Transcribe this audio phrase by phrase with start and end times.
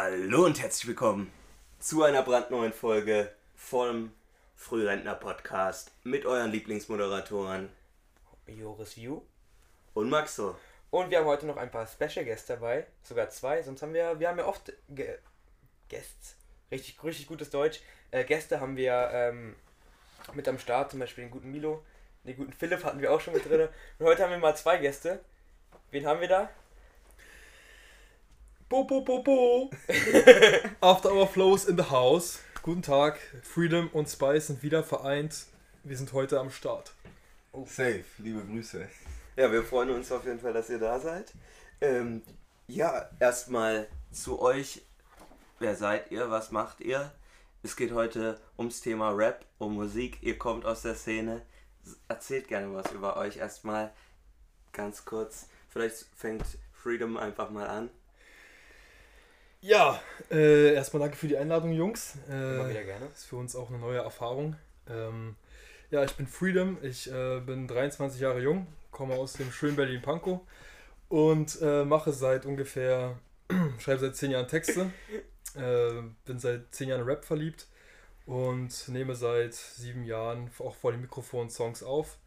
[0.00, 1.28] Hallo und herzlich willkommen
[1.80, 4.12] zu einer brandneuen Folge vom
[4.54, 7.68] Frührentner-Podcast mit euren Lieblingsmoderatoren
[8.46, 9.22] Joris View.
[9.94, 10.54] und Maxo.
[10.90, 13.60] Und wir haben heute noch ein paar Special Guests dabei, sogar zwei.
[13.60, 15.18] Sonst haben wir, wir haben ja oft Ge
[15.88, 16.36] Guests,
[16.70, 17.80] richtig, richtig gutes Deutsch.
[18.12, 19.56] Äh, Gäste haben wir ähm,
[20.32, 21.84] mit am Start, zum Beispiel den guten Milo,
[22.22, 23.68] den guten Philipp hatten wir auch schon mit drin.
[23.98, 25.18] Und heute haben wir mal zwei Gäste.
[25.90, 26.50] Wen haben wir da?
[28.70, 29.70] Bo, bo, bo, bo.
[30.82, 32.40] After Our Flows in the House.
[32.62, 33.18] Guten Tag.
[33.42, 35.46] Freedom und Spice sind wieder vereint.
[35.84, 36.92] Wir sind heute am Start.
[37.64, 38.86] Safe, liebe Grüße.
[39.36, 41.32] Ja, wir freuen uns auf jeden Fall, dass ihr da seid.
[41.80, 42.20] Ähm,
[42.66, 44.82] ja, erstmal zu euch.
[45.60, 46.30] Wer seid ihr?
[46.30, 47.10] Was macht ihr?
[47.62, 50.18] Es geht heute ums Thema Rap, um Musik.
[50.20, 51.40] Ihr kommt aus der Szene.
[52.08, 53.38] Erzählt gerne was über euch.
[53.38, 53.94] Erstmal
[54.74, 55.48] ganz kurz.
[55.70, 57.88] Vielleicht fängt Freedom einfach mal an.
[59.60, 62.14] Ja, äh, erstmal danke für die Einladung, Jungs.
[62.28, 63.06] Immer Äh, wieder gerne.
[63.12, 64.56] ist für uns auch eine neue Erfahrung.
[64.88, 65.36] Ähm,
[65.90, 66.78] ja, ich bin Freedom.
[66.82, 70.40] Ich äh, bin 23 Jahre jung, komme aus dem schönen Berlin-Pankow
[71.08, 73.18] und äh, mache seit ungefähr,
[73.78, 74.90] schreibe seit 10 Jahren Texte.
[75.56, 77.66] Äh, bin seit 10 Jahren in Rap verliebt
[78.26, 82.18] und nehme seit 7 Jahren auch vor dem Mikrofon Songs auf.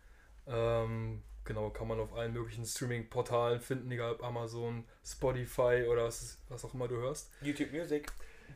[0.48, 6.38] Ähm, genau, kann man auf allen möglichen Streaming-Portalen finden, egal ob Amazon, Spotify oder was,
[6.50, 7.30] was auch immer du hörst.
[7.42, 8.12] YouTube Music.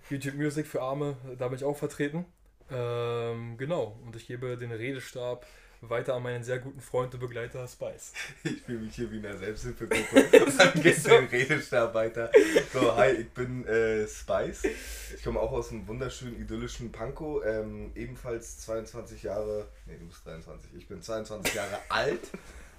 [0.09, 2.25] YouTube Music für Arme, da bin ich auch vertreten.
[2.71, 5.45] Ähm, genau, und ich gebe den Redestab
[5.81, 8.13] weiter an meinen sehr guten Freund und Begleiter Spice.
[8.43, 10.51] Ich fühle mich hier wie in der Selbsthilfegruppe.
[10.57, 12.31] Dann geht der Redestab weiter.
[12.73, 14.63] So, hi, ich bin äh, Spice.
[15.15, 17.43] Ich komme auch aus einem wunderschönen, idyllischen Pankow.
[17.45, 20.71] Ähm, ebenfalls 22 Jahre, nee, du bist 23.
[20.75, 22.31] Ich bin 22 Jahre alt.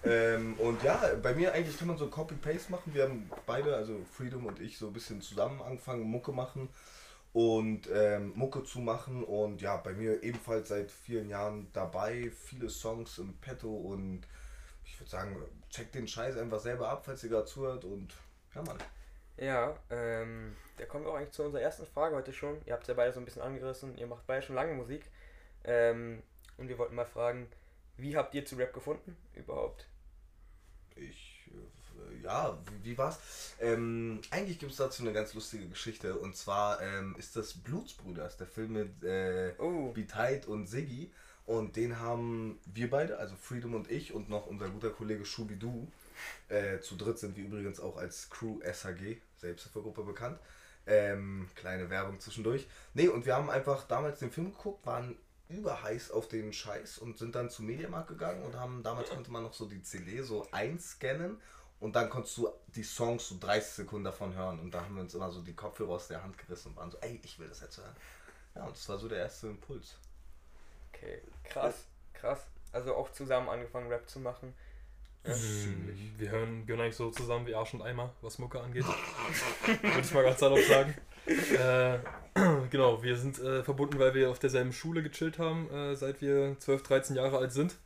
[0.06, 2.94] Ähm, und ja, bei mir eigentlich kann man so Copy-Paste machen.
[2.94, 6.68] Wir haben beide, also Freedom und ich, so ein bisschen zusammen angefangen, Mucke machen
[7.32, 9.24] und ähm, Mucke zu machen.
[9.24, 14.22] Und ja, bei mir ebenfalls seit vielen Jahren dabei, viele Songs im Petto und
[14.84, 15.36] ich würde sagen,
[15.70, 18.14] checkt den Scheiß einfach selber ab, falls ihr gerade zuhört und
[18.54, 18.78] ja, Mann.
[19.36, 22.58] Ja, ähm, da kommen wir auch eigentlich zu unserer ersten Frage heute schon.
[22.64, 25.10] Ihr habt es ja beide so ein bisschen angerissen, ihr macht beide schon lange Musik.
[25.64, 26.22] Ähm,
[26.56, 27.48] und wir wollten mal fragen,
[27.96, 29.88] wie habt ihr zu Rap gefunden überhaupt?
[30.96, 33.18] Ich, äh, ja, wie, wie war's?
[33.60, 38.36] Ähm, eigentlich gibt es dazu eine ganz lustige Geschichte und zwar ähm, ist das Blutsbrüders,
[38.36, 41.10] der Film mit äh, Oh, Beat und Siggi
[41.46, 45.86] und den haben wir beide, also Freedom und ich und noch unser guter Kollege Shubidu,
[46.48, 50.38] äh, zu dritt sind wir übrigens auch als Crew SHG, Selbsthilfegruppe bekannt.
[50.88, 52.66] Ähm, kleine Werbung zwischendurch.
[52.94, 55.16] Nee, und wir haben einfach damals den Film geguckt, waren
[55.48, 59.42] überheiß auf den Scheiß und sind dann zum Mediamarkt gegangen und haben, damals konnte man
[59.42, 61.40] noch so die CD so einscannen
[61.78, 65.02] und dann konntest du die Songs so 30 Sekunden davon hören und da haben wir
[65.02, 67.48] uns immer so die Kopfhörer aus der Hand gerissen und waren so, ey, ich will
[67.48, 67.94] das jetzt hören.
[68.54, 69.96] Ja, und das war so der erste Impuls.
[70.92, 72.46] okay, krass, krass.
[72.72, 74.52] Also auch zusammen angefangen Rap zu machen.
[75.24, 75.34] Ja.
[75.34, 76.18] Ziemlich.
[76.18, 78.84] Wir hören, gehören eigentlich so zusammen wie Arsch und Eimer, was Mucke angeht.
[79.66, 80.94] Würde ich mal ganz salopp sagen.
[81.26, 81.98] Äh,
[82.70, 86.56] genau, wir sind äh, verbunden, weil wir auf derselben Schule gechillt haben, äh, seit wir
[86.58, 87.76] 12, 13 Jahre alt sind.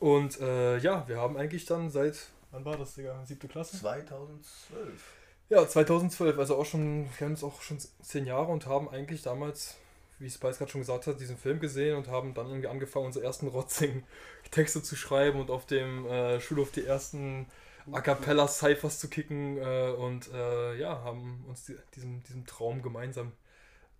[0.00, 3.24] Und äh, ja, wir haben eigentlich dann seit, wann war das, Digga?
[3.24, 3.78] Siebte Klasse?
[3.78, 5.02] 2012.
[5.50, 9.22] Ja, 2012, also auch schon, wir haben es auch schon zehn Jahre und haben eigentlich
[9.22, 9.76] damals,
[10.18, 13.24] wie Spice gerade schon gesagt hat, diesen Film gesehen und haben dann irgendwie angefangen, unsere
[13.24, 14.04] ersten rotzigen
[14.50, 17.46] Texte zu schreiben und auf dem äh, Schulhof die ersten
[17.92, 22.82] A Cappella Cyphers zu kicken äh, und äh, ja, haben uns die, diesem, diesem Traum
[22.82, 23.32] gemeinsam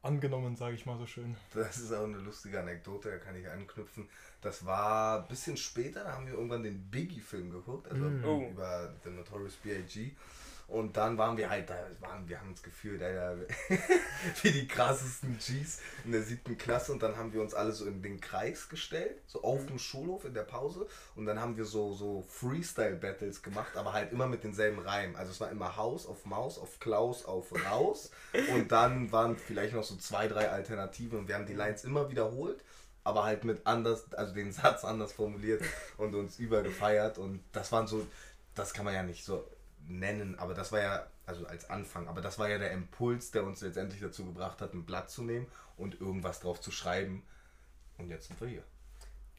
[0.02, 1.36] angenommen, sage ich mal so schön.
[1.54, 4.08] Das ist auch eine lustige Anekdote, da kann ich anknüpfen.
[4.42, 8.52] Das war ein bisschen später, da haben wir irgendwann den Biggie-Film geguckt, also Mm.
[8.52, 10.12] Über The Notorious B.I.G.
[10.66, 13.36] Und dann waren wir halt da, waren, wir haben uns gefühlt, Alter,
[14.42, 16.92] wie die krassesten Gs in der siebten Klasse.
[16.92, 20.24] Und dann haben wir uns alle so in den Kreis gestellt, so auf dem Schulhof
[20.24, 20.86] in der Pause.
[21.16, 25.16] Und dann haben wir so, so Freestyle-Battles gemacht, aber halt immer mit denselben Reimen.
[25.16, 28.10] Also es war immer Haus auf Maus, auf Klaus, auf Raus.
[28.52, 31.18] Und dann waren vielleicht noch so zwei, drei Alternativen.
[31.18, 32.64] Und wir haben die Lines immer wiederholt
[33.04, 35.62] aber halt mit anders, also den Satz anders formuliert
[35.98, 38.06] und uns übergefeiert und das waren so,
[38.54, 39.44] das kann man ja nicht so
[39.88, 43.44] nennen, aber das war ja, also als Anfang, aber das war ja der Impuls, der
[43.44, 45.46] uns letztendlich dazu gebracht hat, ein Blatt zu nehmen
[45.76, 47.22] und irgendwas drauf zu schreiben
[47.98, 48.64] und jetzt sind wir hier.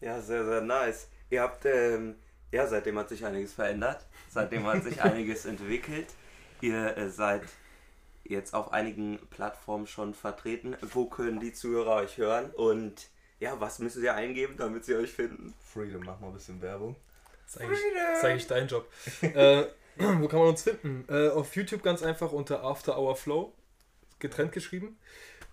[0.02, 1.08] Ja, sehr, sehr nice.
[1.30, 2.16] Ihr habt, ähm,
[2.52, 4.06] ja, seitdem hat sich einiges verändert.
[4.30, 6.08] Seitdem hat sich einiges entwickelt.
[6.62, 7.44] Ihr äh, seid
[8.24, 10.76] jetzt auf einigen Plattformen schon vertreten.
[10.82, 12.50] Wo können die Zuhörer euch hören?
[12.52, 13.08] Und
[13.40, 15.54] ja, was müssen sie eingeben, damit sie euch finden?
[15.74, 16.96] Freedom, mach mal ein bisschen Werbung.
[17.46, 18.92] Das ist eigentlich, das ist eigentlich dein Job.
[19.22, 19.66] äh,
[19.98, 21.06] wo kann man uns finden?
[21.10, 23.54] Äh, auf YouTube ganz einfach unter After Our Flow.
[24.20, 24.98] getrennt geschrieben.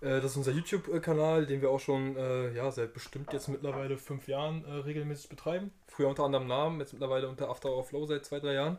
[0.01, 3.97] Äh, das ist unser YouTube-Kanal, den wir auch schon äh, ja, seit bestimmt jetzt mittlerweile
[3.97, 5.71] fünf Jahren äh, regelmäßig betreiben.
[5.87, 8.77] Früher unter anderem Namen, jetzt mittlerweile unter After Hour Flow seit zwei, drei Jahren.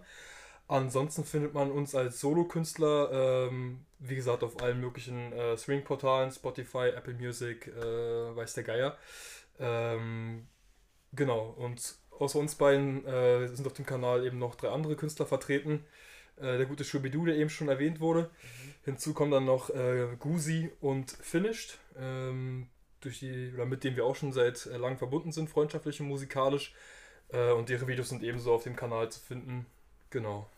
[0.66, 6.88] Ansonsten findet man uns als Solo-Künstler, ähm, wie gesagt, auf allen möglichen äh, Streaming-Portalen, Spotify,
[6.88, 8.96] Apple Music, äh, weiß der Geier.
[9.58, 10.46] Ähm,
[11.12, 15.26] genau, und außer uns beiden äh, sind auf dem Kanal eben noch drei andere Künstler
[15.26, 15.84] vertreten.
[16.36, 18.22] Äh, der gute Shubidu, der eben schon erwähnt wurde.
[18.22, 18.74] Mhm.
[18.84, 22.68] Hinzu kommen dann noch äh, Guzi und Finished, ähm,
[23.00, 26.08] durch die, oder mit denen wir auch schon seit äh, langem verbunden sind, freundschaftlich und
[26.08, 26.74] musikalisch.
[27.28, 29.66] Äh, und ihre Videos sind ebenso auf dem Kanal zu finden.
[30.10, 30.48] Genau.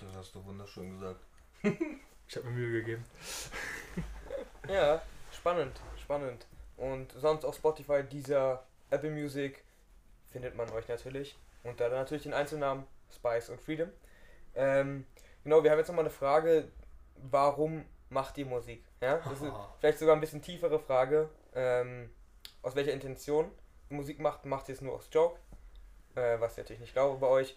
[0.00, 1.20] Das hast du wunderschön gesagt.
[2.28, 3.04] ich habe mir Mühe gegeben.
[4.68, 5.02] ja,
[5.32, 6.46] spannend, spannend.
[6.76, 9.64] Und sonst auf Spotify, dieser Apple Music
[10.30, 11.38] findet man euch natürlich.
[11.64, 13.90] Und da natürlich den Einzelnamen Spice und Freedom.
[14.54, 15.06] Ähm,
[15.44, 16.68] genau, wir haben jetzt nochmal eine Frage,
[17.16, 18.84] warum macht ihr Musik?
[19.00, 21.28] Ja, das ist vielleicht sogar ein bisschen tiefere Frage.
[21.54, 22.10] Ähm,
[22.62, 23.50] aus welcher Intention
[23.88, 24.44] Musik macht?
[24.44, 25.38] Macht ihr es nur aus Joke?
[26.14, 27.56] Äh, was ich natürlich nicht glaube bei euch.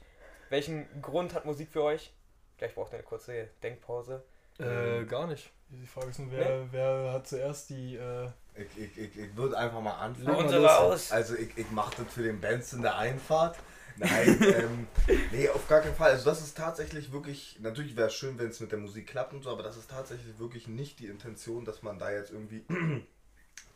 [0.49, 2.13] Welchen Grund hat Musik für euch?
[2.57, 4.23] Vielleicht braucht ihr eine kurze Denkpause.
[4.59, 5.51] Äh, gar nicht.
[5.69, 6.67] Die Frage ist nur, wer, nee?
[6.71, 7.95] wer hat zuerst die.
[7.95, 10.27] Äh ich ich, ich, ich würde einfach mal anfangen.
[11.11, 13.57] Also, ich, ich mache das für den Benz in der Einfahrt.
[13.97, 14.87] Nein, ähm,
[15.31, 16.11] nee, auf gar keinen Fall.
[16.11, 17.57] Also, das ist tatsächlich wirklich.
[17.61, 19.89] Natürlich wäre es schön, wenn es mit der Musik klappt und so, aber das ist
[19.89, 22.65] tatsächlich wirklich nicht die Intention, dass man da jetzt irgendwie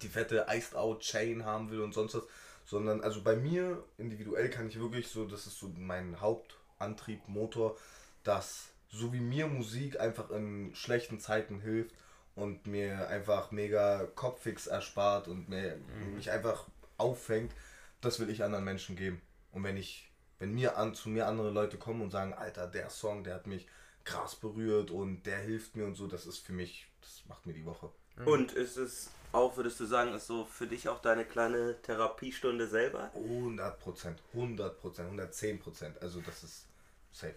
[0.01, 2.23] die fette Iced Out Chain haben will und sonst was.
[2.67, 7.77] Sondern, also bei mir individuell kann ich wirklich so, das ist so mein Hauptantrieb, Motor,
[8.23, 11.93] dass so wie mir Musik einfach in schlechten Zeiten hilft
[12.35, 16.15] und mir einfach mega Kopffix erspart und mir, mhm.
[16.15, 16.67] mich einfach
[16.97, 17.53] auffängt,
[18.01, 19.21] das will ich anderen Menschen geben.
[19.51, 22.89] Und wenn ich, wenn mir an, zu mir andere Leute kommen und sagen, Alter, der
[22.89, 23.67] Song, der hat mich
[24.03, 27.53] krass berührt und der hilft mir und so, das ist für mich, das macht mir
[27.53, 27.89] die Woche.
[28.17, 28.27] Mhm.
[28.27, 32.67] Und ist es auch, würdest du sagen, ist so für dich auch deine kleine Therapiestunde
[32.67, 33.11] selber?
[33.15, 36.01] 100 Prozent, 100 Prozent, 110 Prozent.
[36.01, 36.67] Also das ist
[37.11, 37.35] safe.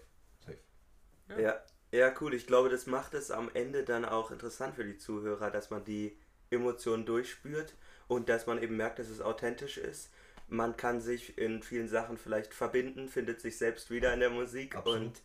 [1.29, 1.39] Ja.
[1.39, 1.63] ja.
[1.91, 2.33] Ja, cool.
[2.33, 5.83] Ich glaube, das macht es am Ende dann auch interessant für die Zuhörer, dass man
[5.83, 6.17] die
[6.51, 7.75] Emotionen durchspürt
[8.07, 10.11] und dass man eben merkt, dass es authentisch ist.
[10.47, 14.75] Man kann sich in vielen Sachen vielleicht verbinden, findet sich selbst wieder in der Musik
[14.75, 14.99] Absolut.
[14.99, 15.21] und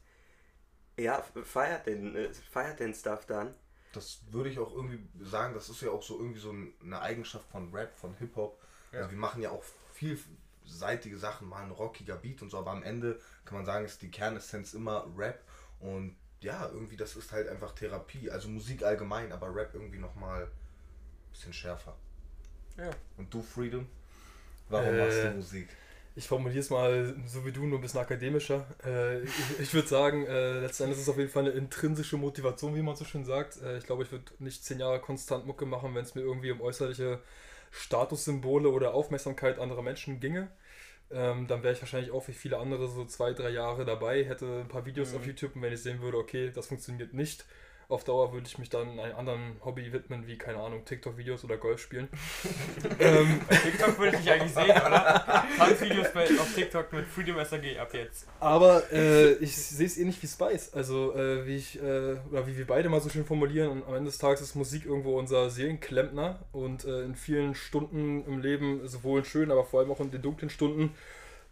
[0.97, 3.55] ja, feiert den, äh, feiert den Stuff dann.
[3.93, 7.49] Das würde ich auch irgendwie sagen, das ist ja auch so irgendwie so eine Eigenschaft
[7.51, 8.61] von Rap, von Hip-Hop.
[8.93, 8.99] Ja.
[9.01, 12.83] Also wir machen ja auch vielseitige Sachen, mal ein rockiger Beat und so, aber am
[12.83, 15.43] Ende kann man sagen, ist die Kernessenz immer Rap
[15.81, 18.31] und ja, irgendwie, das ist halt einfach Therapie.
[18.31, 20.51] Also Musik allgemein, aber Rap irgendwie nochmal ein
[21.33, 21.97] bisschen schärfer.
[22.77, 22.91] Ja.
[23.17, 23.87] Und du, Freedom?
[24.69, 25.69] Warum äh, machst du Musik?
[26.17, 28.67] Ich formuliere es mal so wie du, nur ein bisschen akademischer.
[28.85, 32.19] Äh, ich, ich würde sagen, äh, letzten Endes ist es auf jeden Fall eine intrinsische
[32.19, 33.61] Motivation, wie man so schön sagt.
[33.63, 36.53] Äh, ich glaube, ich würde nicht zehn Jahre konstant Mucke machen, wenn es mir irgendwie
[36.53, 37.21] um äußerliche
[37.73, 40.51] Statussymbole oder Aufmerksamkeit anderer Menschen ginge.
[41.11, 44.61] Ähm, dann wäre ich wahrscheinlich auch wie viele andere so zwei, drei Jahre dabei, hätte
[44.61, 45.19] ein paar Videos mhm.
[45.19, 47.45] auf YouTube und wenn ich sehen würde, okay, das funktioniert nicht,
[47.89, 51.57] auf Dauer würde ich mich dann einem anderen Hobby widmen, wie, keine Ahnung, TikTok-Videos oder
[51.57, 52.09] Golf spielen.
[52.99, 55.45] ähm, TikTok würde ich dich eigentlich sehen, oder?
[55.59, 56.07] Tanzvideos
[56.41, 58.27] auf TikTok mit Freedom SAG ab jetzt.
[58.41, 60.73] Aber äh, ich sehe es ähnlich wie Spice.
[60.75, 64.11] Also, äh, wie ich, äh, oder wie wir beide mal so schön formulieren, am Ende
[64.11, 69.25] des Tages ist Musik irgendwo unser Seelenklempner und äh, in vielen Stunden im Leben, sowohl
[69.25, 70.95] schön, aber vor allem auch in den dunklen Stunden,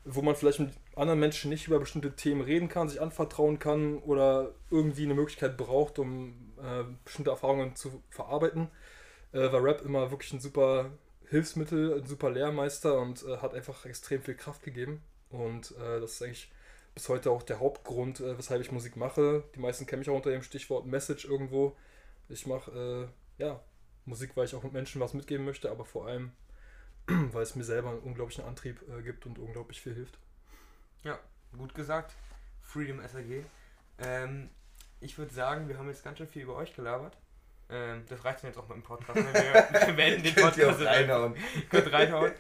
[0.05, 3.99] wo man vielleicht mit anderen Menschen nicht über bestimmte Themen reden kann, sich anvertrauen kann
[3.99, 8.69] oder irgendwie eine Möglichkeit braucht, um äh, bestimmte Erfahrungen zu verarbeiten,
[9.33, 10.91] äh, war Rap immer wirklich ein super
[11.29, 15.03] Hilfsmittel, ein super Lehrmeister und äh, hat einfach extrem viel Kraft gegeben.
[15.31, 16.53] Und äh, das ist eigentlich
[16.95, 19.45] bis heute auch der Hauptgrund, äh, weshalb ich Musik mache.
[19.55, 21.77] Die meisten kennen mich auch unter dem Stichwort Message irgendwo.
[22.29, 23.61] Ich mache äh, ja
[24.05, 26.33] Musik, weil ich auch mit Menschen was mitgeben möchte, aber vor allem
[27.33, 30.19] weil es mir selber einen unglaublichen Antrieb äh, gibt und unglaublich viel hilft.
[31.05, 31.19] Ja,
[31.57, 32.15] gut gesagt.
[32.63, 33.45] Freedom SAG.
[33.99, 34.51] Ähm,
[35.01, 37.17] ich würde sagen, wir haben jetzt ganz schön viel über euch gelabert.
[37.69, 39.17] Ähm, das reicht mir jetzt auch mit dem Podcast.
[39.17, 40.81] Wir, wir beenden den Podcast.
[40.81, 41.35] reinhauen.
[41.71, 42.33] Könnt reinhauen.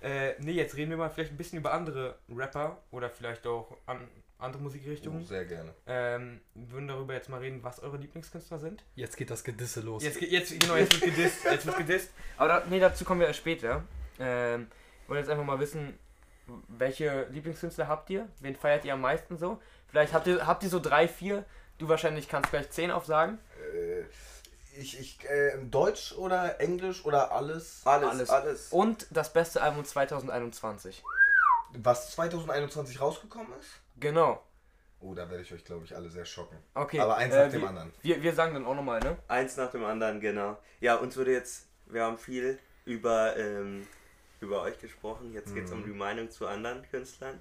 [0.00, 3.76] Äh, nee, jetzt reden wir mal vielleicht ein bisschen über andere Rapper oder vielleicht auch
[3.86, 4.08] an,
[4.38, 5.22] andere Musikrichtungen.
[5.22, 5.74] Oh, sehr gerne.
[5.86, 8.84] Ähm, wir würden darüber jetzt mal reden, was eure Lieblingskünstler sind.
[8.94, 10.02] Jetzt geht das Gedisse los.
[10.04, 11.44] Jetzt, jetzt, genau, jetzt wird gedisst.
[11.44, 12.10] Jetzt wird gedisst.
[12.36, 13.84] Aber da, nee, dazu kommen wir erst später.
[14.18, 14.68] Ähm,
[15.06, 15.98] wollen jetzt einfach mal wissen,
[16.68, 18.28] welche Lieblingskünstler habt ihr?
[18.40, 19.60] Wen feiert ihr am meisten so?
[19.88, 21.44] Vielleicht habt ihr, habt ihr so drei, vier.
[21.78, 23.38] Du wahrscheinlich kannst gleich zehn aufsagen.
[23.74, 24.02] Äh,
[24.80, 27.82] ich, ich, äh, Deutsch oder Englisch oder alles?
[27.84, 28.30] Alles, alles?
[28.30, 28.68] alles.
[28.72, 31.02] Und das beste Album 2021.
[31.72, 33.70] Was 2021 rausgekommen ist?
[33.96, 34.42] Genau.
[35.00, 36.58] Oh, da werde ich euch, glaube ich, alle sehr schocken.
[36.74, 36.98] Okay.
[36.98, 37.92] Aber eins äh, nach dem wir, anderen.
[38.02, 39.16] Wir, wir sagen dann auch nochmal, ne?
[39.28, 40.58] Eins nach dem anderen, genau.
[40.80, 43.86] Ja, uns würde jetzt, wir haben viel über, ähm,
[44.40, 45.32] über euch gesprochen.
[45.32, 45.84] Jetzt geht es um Mhm.
[45.86, 47.38] die Meinung zu anderen Künstlern.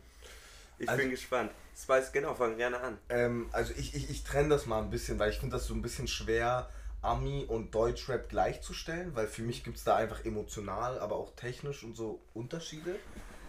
[0.79, 1.51] Ich Also- bin gespannt.
[1.75, 2.97] Spice, genau, fang gerne an.
[3.09, 5.73] Ähm, also ich, ich, ich trenne das mal ein bisschen, weil ich finde das so
[5.73, 6.69] ein bisschen schwer,
[7.01, 11.83] Ami und Deutschrap gleichzustellen, weil für mich gibt es da einfach emotional, aber auch technisch
[11.83, 12.95] und so Unterschiede.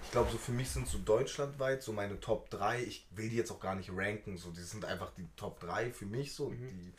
[0.04, 3.36] Ich glaube, so für mich sind so deutschlandweit so meine Top 3, ich will die
[3.36, 6.50] jetzt auch gar nicht ranken, so die sind einfach die Top 3 für mich so.
[6.50, 6.92] Die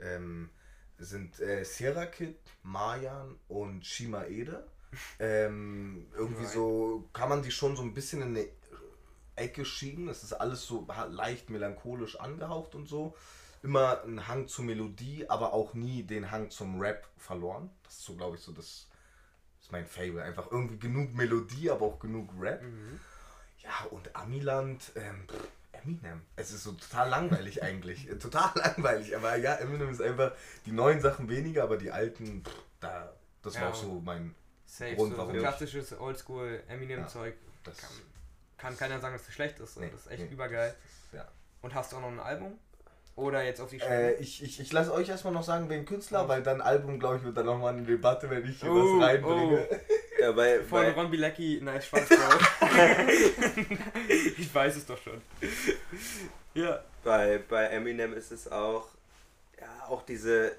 [0.00, 0.50] ähm,
[0.98, 4.66] sind äh, Sierra Kid, Marjan und Shima Ede.
[5.18, 6.52] Ähm, irgendwie Right.
[6.52, 8.48] so kann man die schon so ein bisschen in eine
[9.36, 10.08] Ecke schieben.
[10.08, 13.14] Es ist alles so leicht melancholisch angehaucht und so.
[13.62, 17.70] Immer ein Hang zur Melodie, aber auch nie den Hang zum Rap verloren.
[17.84, 18.86] Das ist so, glaube ich, so das
[19.60, 20.22] ist mein Fable.
[20.22, 22.62] Einfach irgendwie genug Melodie, aber auch genug Rap.
[23.62, 26.22] Ja, und Amiland, ähm, pff, Eminem.
[26.36, 28.06] Es ist so total langweilig eigentlich.
[28.20, 29.16] Total langweilig.
[29.16, 30.32] Aber ja, Eminem ist einfach
[30.64, 33.12] die neuen Sachen weniger, aber die alten, pff, da,
[33.42, 33.70] das war Ja.
[33.70, 34.34] auch so mein.
[34.66, 34.96] Safe.
[34.96, 37.34] So, so klassisches Oldschool Eminem-Zeug.
[37.64, 37.90] Das, Kann,
[38.58, 39.78] kann keiner sagen, dass das schlecht ist.
[39.78, 40.32] Nee, das ist echt nee.
[40.32, 40.74] übergeil.
[41.12, 41.26] ja.
[41.62, 42.58] Und hast du auch noch ein Album?
[43.16, 44.14] Oder jetzt auf die Äh, Schnelle?
[44.16, 47.24] ich ich, ich lasse euch erstmal noch sagen, wen Künstler, weil dann Album, glaube ich,
[47.24, 49.66] wird dann nochmal eine Debatte, wenn ich hier Oh, was reinbringe.
[50.18, 52.08] Ja, bei, Von bei, Ron Bilecki, nice Spaß,
[54.38, 55.20] ich weiß es doch schon.
[56.54, 56.82] Ja.
[57.04, 58.88] bei, bei Eminem ist es auch,
[59.60, 60.54] ja, auch diese, äh,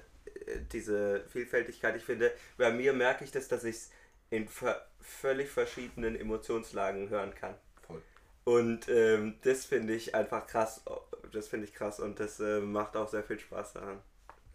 [0.72, 1.96] diese Vielfältigkeit.
[1.96, 3.90] Ich finde, bei mir merke ich das, dass ich es
[4.30, 7.54] in ver völlig verschiedenen Emotionslagen hören kann.
[7.86, 8.02] Voll.
[8.44, 10.82] Und ähm, das finde ich einfach krass.
[11.32, 14.00] Das finde ich krass und das äh, macht auch sehr viel Spaß daran.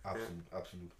[0.04, 0.92] Absolut, absolut.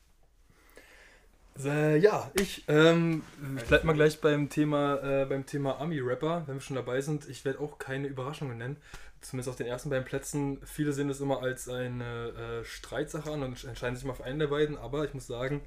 [1.64, 3.22] Äh, ja, ich, ähm,
[3.68, 7.30] bleib mal gleich beim Thema, äh, beim Thema Ami-Rapper, wenn wir schon dabei sind.
[7.30, 8.78] Ich werde auch keine Überraschungen nennen.
[9.22, 10.60] Zumindest auf den ersten beiden Plätzen.
[10.66, 14.40] Viele sehen es immer als eine äh, Streitsache an und entscheiden sich mal für einen
[14.40, 14.78] der beiden.
[14.78, 15.62] Aber ich muss sagen,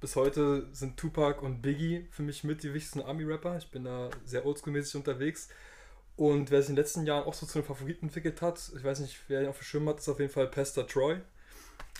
[0.00, 3.58] bis heute sind Tupac und Biggie für mich mit die wichtigsten Ami-Rapper.
[3.58, 5.48] Ich bin da sehr oldschool-mäßig unterwegs.
[6.16, 8.82] Und wer sich in den letzten Jahren auch so zu einem Favoriten entwickelt hat, ich
[8.82, 11.20] weiß nicht, wer ihn auf dem Schirm hat, ist auf jeden Fall Pester Troy.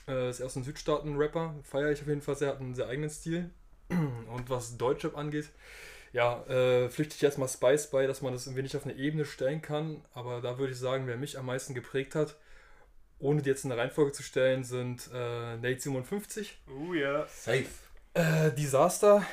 [0.08, 3.10] Äh, ist erst ein Südstaaten-Rapper, feiere ich auf jeden Fall sehr, hat einen sehr eigenen
[3.10, 3.50] Stil.
[3.88, 5.50] Und was Deutschrap angeht,
[6.12, 9.24] ja, äh, pflichte ich erstmal Spice bei, dass man das ein wenig auf eine Ebene
[9.24, 10.02] stellen kann.
[10.14, 12.36] Aber da würde ich sagen, wer mich am meisten geprägt hat,
[13.18, 17.26] ohne die jetzt in eine Reihenfolge zu stellen, sind äh, Nate 57, Oh ja.
[17.26, 17.66] Safe.
[18.14, 19.24] Äh, Disaster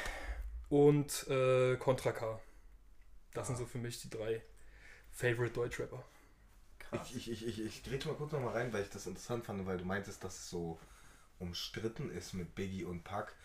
[0.69, 2.39] und äh, Contra K.
[3.33, 4.41] Das sind so für mich die drei
[5.11, 6.03] Favorite Deutschrapper.
[7.03, 9.65] Ich, ich, ich, ich, ich grätsche mal kurz nochmal rein, weil ich das interessant fand,
[9.65, 10.79] weil du meintest, dass es so
[11.39, 13.35] umstritten ist mit Biggie und Pac.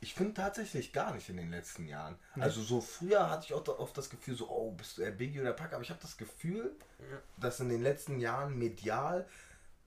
[0.00, 2.18] Ich finde tatsächlich gar nicht in den letzten Jahren.
[2.38, 5.40] Also so früher hatte ich auch oft das Gefühl, so, oh, bist du eher Biggie
[5.40, 7.18] oder Pac, aber ich habe das Gefühl, Ja.
[7.38, 9.26] dass in den letzten Jahren medial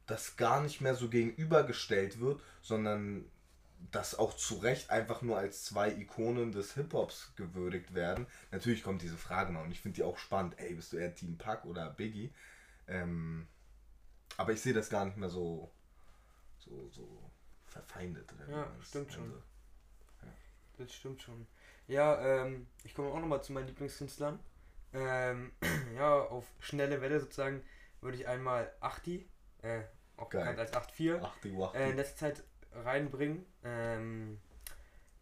[0.05, 3.25] das gar nicht mehr so gegenübergestellt wird, sondern
[3.91, 8.27] dass auch zu Recht einfach nur als zwei Ikonen des Hip-Hops gewürdigt werden.
[8.51, 10.59] Natürlich kommt diese Frage mal und ich finde die auch spannend.
[10.59, 12.33] Ey, bist du eher Team Pac oder Biggie?
[12.87, 13.47] Ähm,
[14.35, 15.71] aber ich sehe das gar nicht mehr so,
[16.59, 17.31] so, so
[17.65, 18.33] verfeindet.
[18.49, 19.29] Ja, das stimmt schon.
[19.31, 19.43] soll.
[20.77, 21.47] Das stimmt schon.
[21.87, 24.39] Ja, ähm, ich komme auch nochmal zu meinen Lieblingskünstlern.
[24.93, 25.51] Ähm,
[25.95, 27.63] ja, auf schnelle Welle sozusagen
[28.01, 29.27] würde ich einmal Achti,
[29.61, 29.81] äh,
[30.17, 30.41] auch Geil.
[30.41, 31.77] bekannt als 8-4, Ach, die Wachti.
[31.77, 32.43] äh, in letzter Zeit
[32.83, 33.45] reinbringen.
[33.63, 34.39] Ähm,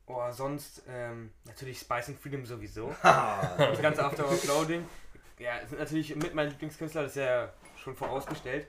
[0.07, 2.95] oh, sonst ähm, natürlich Spice and Freedom sowieso.
[3.03, 4.85] Das ganze After Hour Clouding.
[5.39, 8.67] Ja, sind natürlich mit meinen Lieblingskünstler, das ist ja schon vorausgestellt.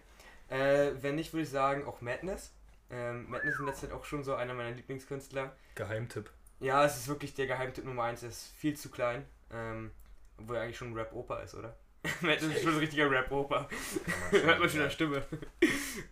[0.49, 2.53] Äh, wenn nicht, würde ich sagen auch Madness.
[2.91, 5.55] Ähm, Madness ist in letzter Zeit auch schon so einer meiner Lieblingskünstler.
[5.75, 6.31] Geheimtipp.
[6.61, 8.23] Ja, es ist wirklich der Geheimtipp Nummer 1.
[8.23, 9.25] Er ist viel zu klein.
[9.53, 9.91] Ähm,
[10.39, 11.77] obwohl er eigentlich schon ein Rap-Opa ist, oder?
[12.21, 13.69] Madness ist schon ein richtiger Rap-Opa.
[14.31, 15.23] Hört man schon in der Stimme.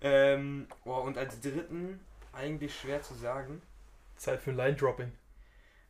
[0.01, 2.01] ähm, oh, und als dritten,
[2.35, 3.63] eigentlich schwer zu sagen.
[4.17, 5.13] Zeit für Line-Dropping.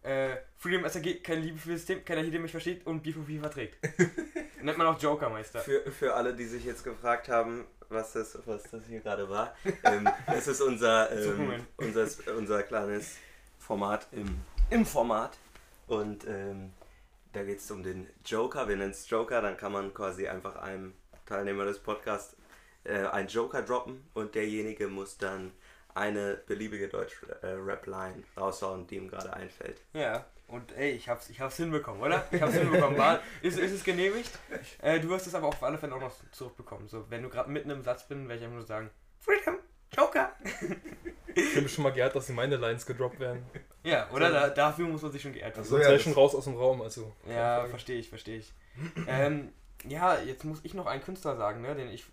[0.03, 3.41] Äh, Freedom SRG, keine Liebe für das System, keiner hier, der mich versteht und B4B
[3.41, 3.79] verträgt.
[4.63, 5.61] Nennt man auch Joker-Meister.
[5.61, 9.55] Für, für alle, die sich jetzt gefragt haben, was das, was das hier gerade war,
[9.85, 13.17] ähm, es ist unser, ähm, unser, unser kleines
[13.59, 15.39] Format im, im Format.
[15.87, 16.73] Und ähm,
[17.33, 18.69] da geht es um den Joker.
[18.69, 22.37] Wir nennen es Joker, dann kann man quasi einfach einem Teilnehmer des Podcasts
[22.85, 25.53] äh, einen Joker droppen und derjenige muss dann
[25.95, 29.81] eine beliebige Deutsch-Rap-Line raushauen, die ihm gerade einfällt.
[29.93, 32.25] Ja, und ey, ich hab's, ich hab's hinbekommen, oder?
[32.31, 32.99] Ich hab's hinbekommen.
[32.99, 34.31] War, ist, ist es genehmigt?
[34.83, 36.89] Äh, du wirst es aber auf alle Fälle auch noch zurückbekommen.
[36.89, 39.57] So, wenn du gerade mitten im Satz bin, werde ich einfach nur sagen, Freedom,
[39.97, 40.33] Joker.
[41.35, 43.45] Ich habe schon mal geehrt, dass meine Lines gedroppt werden.
[43.83, 44.31] Ja, oder?
[44.31, 45.65] Da, dafür muss man sich schon geehrt Ach fühlen.
[45.65, 46.83] so, Sonst ja, wäre ich das- schon raus aus dem Raum.
[46.83, 47.13] Also.
[47.29, 48.53] Ja, verstehe ich, verstehe ich.
[49.09, 49.53] ähm,
[49.87, 52.05] ja, jetzt muss ich noch einen Künstler sagen, ne, den ich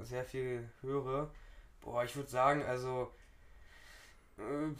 [0.00, 1.30] sehr viel höre.
[1.80, 3.12] Boah, ich würde sagen, also.
[4.38, 4.74] Äh,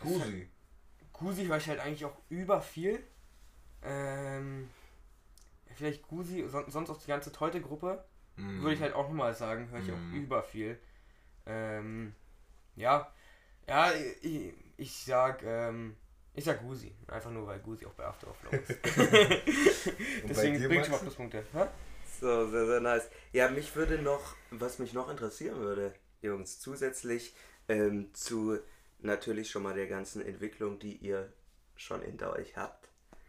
[0.00, 0.48] Gusi.
[1.12, 3.02] Gusi höre ich halt eigentlich auch über viel.
[3.82, 4.70] Ähm,
[5.74, 8.04] vielleicht Gusi, son sonst auch die ganze Teute-Gruppe.
[8.36, 8.62] Mhm.
[8.62, 10.14] Würde ich halt auch nochmal sagen, höre ich auch Mhm.
[10.24, 10.78] über viel.
[11.46, 12.14] Ähm,
[12.76, 13.12] ja,
[13.68, 13.92] ja,
[14.22, 15.96] ich, ich sag, ähm,
[16.34, 16.94] ich sag Gusi.
[17.06, 18.70] Einfach nur, weil Gusi auch bei After Flow ist.
[20.28, 21.00] Deswegen bringt schon mal Max?
[21.02, 21.44] Pluspunkte.
[21.52, 21.66] Hä?
[22.20, 23.08] So, sehr, sehr nice.
[23.32, 27.34] Ja, mich würde noch, was mich noch interessieren würde, Jungs, zusätzlich
[27.68, 28.58] ähm, zu
[29.00, 31.32] natürlich schon mal der ganzen Entwicklung, die ihr
[31.76, 32.88] schon hinter euch habt,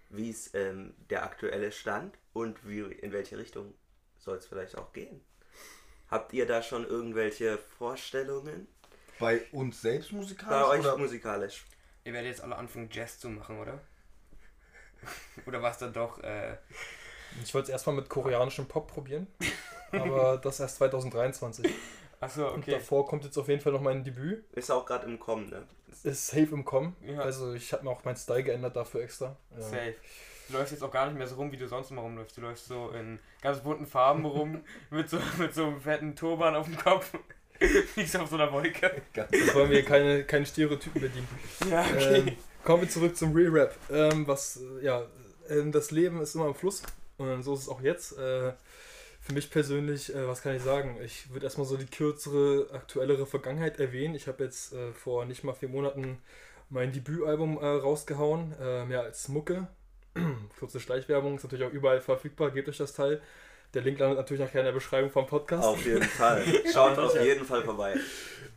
[0.09, 3.73] wie ist ähm, der aktuelle Stand und wie, in welche Richtung
[4.19, 5.21] soll es vielleicht auch gehen?
[6.09, 8.67] Habt ihr da schon irgendwelche Vorstellungen
[9.19, 10.67] Bei uns selbst musikalisch?
[10.67, 10.97] bei euch oder?
[10.97, 11.65] musikalisch?
[12.03, 13.81] Ihr werdet jetzt alle anfangen, Jazz zu machen, oder?
[15.47, 16.57] oder was dann doch, äh,
[17.43, 19.27] Ich wollte es erstmal mit koreanischem Pop probieren,
[19.91, 21.73] aber das erst 2023.
[22.25, 22.71] achso, Und okay.
[22.71, 24.43] davor kommt jetzt auf jeden Fall noch mein Debüt.
[24.53, 25.63] Ist auch gerade im Kommen, ne?
[26.03, 26.95] Ist safe im Kommen.
[27.05, 27.19] Ja.
[27.21, 29.35] Also ich habe mir auch meinen Style geändert dafür extra.
[29.55, 29.61] Ja.
[29.61, 29.95] Safe.
[30.47, 32.37] Du läufst jetzt auch gar nicht mehr so rum, wie du sonst immer rumläufst.
[32.37, 36.55] Du läufst so in ganz bunten Farben rum, mit so, mit so einem fetten Turban
[36.55, 37.11] auf dem Kopf.
[37.93, 39.01] Fliegst auf so einer Wolke.
[39.13, 41.27] Jetzt wollen wir hier keine, keine Stereotypen bedienen.
[41.69, 42.23] Ja, okay.
[42.27, 43.75] Ähm, kommen wir zurück zum Real Rap.
[43.89, 45.05] Ähm, was, ja,
[45.49, 46.83] ähm, das Leben ist immer im Fluss
[47.17, 48.17] und so ist es auch jetzt.
[48.17, 48.51] Äh,
[49.25, 50.97] für mich persönlich, äh, was kann ich sagen?
[51.03, 54.13] Ich würde erstmal so die kürzere, aktuellere Vergangenheit erwähnen.
[54.13, 56.19] Ich habe jetzt äh, vor nicht mal vier Monaten
[56.69, 59.67] mein Debütalbum äh, rausgehauen, äh, mehr als Mucke.
[60.59, 63.19] Kurze Schleichwerbung, ist natürlich auch überall verfügbar, gebt euch das Teil.
[63.73, 65.63] Der Link landet natürlich nachher in der Beschreibung vom Podcast.
[65.63, 66.43] Auf jeden Fall.
[66.71, 67.95] Schaut auf jeden Fall vorbei.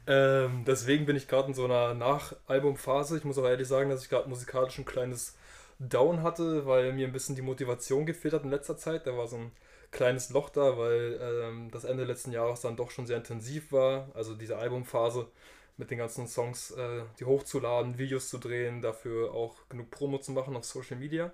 [0.07, 3.17] Ähm, deswegen bin ich gerade in so einer Nachalbumphase.
[3.17, 5.35] Ich muss auch ehrlich sagen, dass ich gerade musikalisch ein kleines
[5.79, 9.07] Down hatte, weil mir ein bisschen die Motivation gefehlt hat in letzter Zeit.
[9.07, 9.53] Da war so ein
[9.91, 14.09] kleines Loch da, weil ähm, das Ende letzten Jahres dann doch schon sehr intensiv war.
[14.15, 15.29] Also diese Albumphase
[15.77, 20.33] mit den ganzen Songs, äh, die hochzuladen, Videos zu drehen, dafür auch genug Promo zu
[20.33, 21.33] machen auf Social Media.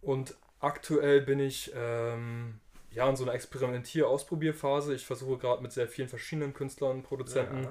[0.00, 4.94] Und aktuell bin ich ähm, ja in so einer Experimentier-Ausprobierphase.
[4.94, 7.68] Ich versuche gerade mit sehr vielen verschiedenen Künstlern, Produzenten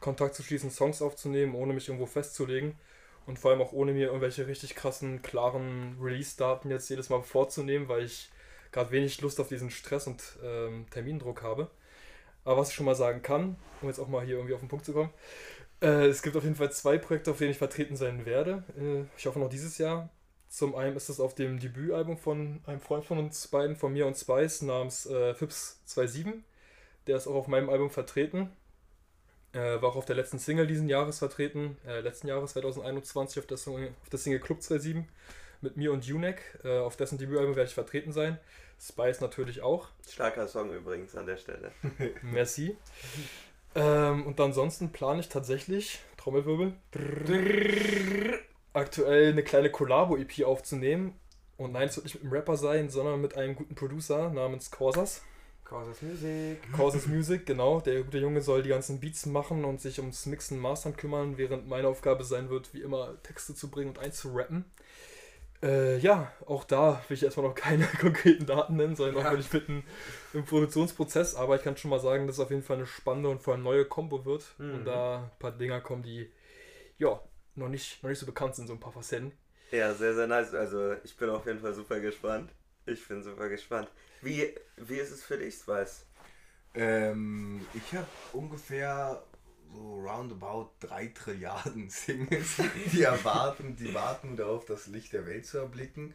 [0.00, 2.76] Kontakt zu schließen, Songs aufzunehmen, ohne mich irgendwo festzulegen.
[3.26, 7.88] Und vor allem auch ohne mir irgendwelche richtig krassen, klaren Release-Daten jetzt jedes Mal vorzunehmen,
[7.88, 8.30] weil ich
[8.74, 11.70] gerade wenig Lust auf diesen Stress und ähm, Termindruck habe.
[12.44, 14.68] Aber was ich schon mal sagen kann, um jetzt auch mal hier irgendwie auf den
[14.68, 15.10] Punkt zu kommen,
[15.80, 18.64] äh, es gibt auf jeden Fall zwei Projekte, auf denen ich vertreten sein werde.
[18.78, 20.10] Äh, ich hoffe noch dieses Jahr.
[20.48, 24.06] Zum einen ist es auf dem Debütalbum von einem Freund von uns beiden, von mir
[24.06, 26.42] und Spice, namens äh, Fips 27.
[27.06, 28.50] Der ist auch auf meinem Album vertreten.
[29.52, 33.46] Äh, war auch auf der letzten Single diesen Jahres vertreten, äh, letzten Jahres 2021 auf
[33.46, 35.04] der, Song, auf der Single Club 27
[35.60, 36.40] mit mir und Unek.
[36.64, 38.38] Äh, auf dessen Debütalbum werde ich vertreten sein.
[38.80, 39.88] Spice natürlich auch.
[40.08, 41.72] Starker Song übrigens an der Stelle.
[42.22, 42.76] Merci.
[43.74, 46.74] Ähm, und ansonsten plane ich tatsächlich, Trommelwirbel,
[48.72, 51.18] aktuell eine kleine Collabo-EP aufzunehmen.
[51.56, 54.70] Und nein, es wird nicht mit einem Rapper sein, sondern mit einem guten Producer namens
[54.70, 55.22] Corsas.
[55.64, 56.72] Causes Music.
[56.72, 57.80] Corsas Music, genau.
[57.80, 61.38] Der gute Junge soll die ganzen Beats machen und sich ums Mixen und Mastern kümmern,
[61.38, 64.66] während meine Aufgabe sein wird, wie immer Texte zu bringen und einzurappen.
[65.62, 69.28] Äh, ja, auch da will ich erstmal noch keine konkreten Daten nennen, sondern Ja.
[69.28, 69.84] auch wirklich mitten
[70.32, 71.34] im Produktionsprozess.
[71.34, 73.54] Aber ich kann schon mal sagen, dass es auf jeden Fall eine spannende und vor
[73.54, 74.44] allem neue Kombo wird.
[74.58, 74.74] Mhm.
[74.74, 76.30] Und da ein paar Dinger kommen, die
[76.98, 77.20] ja
[77.54, 79.32] noch nicht, noch nicht so bekannt sind, so ein paar Facetten.
[79.70, 80.54] Ja, sehr, sehr nice.
[80.54, 82.50] Also ich bin auf jeden Fall super gespannt.
[82.86, 83.88] Ich bin super gespannt.
[84.20, 86.06] Wie, wie ist es für dich, Spice?
[86.74, 89.22] Ähm, ich habe ungefähr
[89.72, 92.56] so roundabout drei Trilliarden Singles,
[92.92, 96.14] die erwarten, die warten darauf, das Licht der Welt zu erblicken.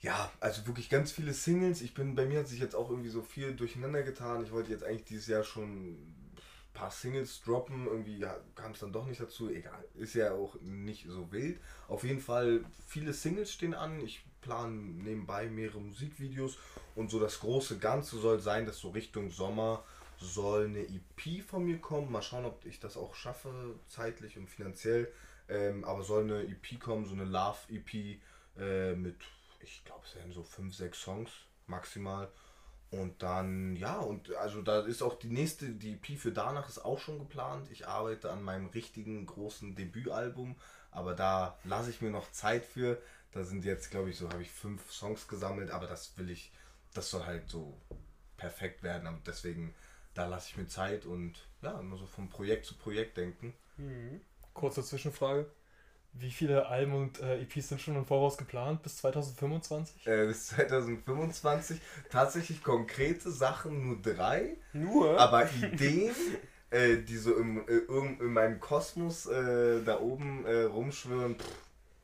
[0.00, 1.82] Ja, also wirklich ganz viele Singles.
[1.82, 4.42] Ich bin, bei mir hat sich jetzt auch irgendwie so viel durcheinander getan.
[4.42, 6.34] Ich wollte jetzt eigentlich dieses Jahr schon ein
[6.72, 7.86] paar Singles droppen.
[7.86, 9.50] Irgendwie ja, kam es dann doch nicht dazu.
[9.50, 11.60] Egal, ist ja auch nicht so wild.
[11.86, 14.00] Auf jeden Fall viele Singles stehen an.
[14.00, 16.56] Ich plane nebenbei mehrere Musikvideos.
[16.94, 19.84] Und so das große Ganze soll sein, dass so Richtung Sommer
[20.20, 22.12] soll eine EP von mir kommen.
[22.12, 25.12] Mal schauen, ob ich das auch schaffe, zeitlich und finanziell.
[25.48, 28.20] Ähm, aber soll eine EP kommen, so eine Love-EP
[28.58, 29.16] äh, mit,
[29.60, 31.30] ich glaube, es werden so fünf, sechs Songs
[31.66, 32.30] maximal.
[32.90, 36.84] Und dann, ja, und also da ist auch die nächste, die EP für danach ist
[36.84, 37.70] auch schon geplant.
[37.70, 40.56] Ich arbeite an meinem richtigen großen Debütalbum,
[40.90, 43.00] aber da lasse ich mir noch Zeit für.
[43.32, 46.52] Da sind jetzt, glaube ich, so habe ich fünf Songs gesammelt, aber das will ich,
[46.92, 47.80] das soll halt so
[48.36, 49.06] perfekt werden.
[49.06, 49.72] Und deswegen,
[50.14, 53.54] da lasse ich mir Zeit und ja, immer so von Projekt zu Projekt denken.
[53.76, 54.20] Mhm.
[54.54, 55.46] Kurze Zwischenfrage.
[56.12, 60.06] wie viele Alben und äh, EPs sind schon im Voraus geplant bis 2025?
[60.06, 65.18] Äh, bis 2025 tatsächlich konkrete Sachen nur drei, Nur?
[65.18, 66.14] aber Ideen,
[66.70, 71.46] äh, die so im, äh, irgend- in meinem Kosmos äh, da oben äh, rumschwirren, pff,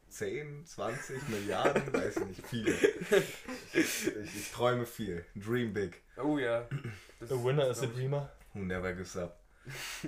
[0.08, 2.72] 10, 20 Milliarden, weiß ich nicht, viele.
[3.74, 5.24] Ich, ich, ich träume viel.
[5.34, 6.00] Dream big.
[6.16, 6.66] Oh ja.
[7.30, 8.28] A winner is a dreamer.
[8.54, 9.38] Who never gives up.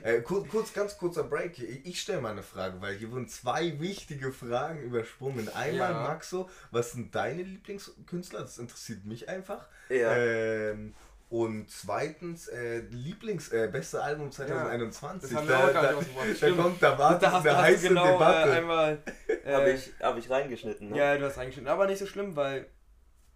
[0.03, 1.59] äh, kurz, kurz, ganz kurzer Break.
[1.59, 5.49] Ich, stelle mal eine Frage, weil hier wurden zwei wichtige Fragen übersprungen.
[5.49, 6.03] Einmal, Ja.
[6.03, 8.41] Maxo, was sind deine Lieblingskünstler?
[8.41, 9.67] Das interessiert mich einfach.
[9.89, 10.17] Ja.
[10.17, 10.95] Ähm,
[11.31, 15.29] und zweitens, äh, Lieblings, äh, beste Album 2021.
[15.31, 16.43] Das haben wir auch gar nicht ausgebracht.
[16.43, 18.51] da, kommt, da hast, eine da hast heiße genau Debatte.
[18.51, 19.03] äh, einmal.
[19.45, 20.97] Äh, Habe ich, hab ich reingeschnitten, ne?
[20.97, 21.69] Ja, du hast reingeschnitten.
[21.69, 22.67] Aber nicht so schlimm, weil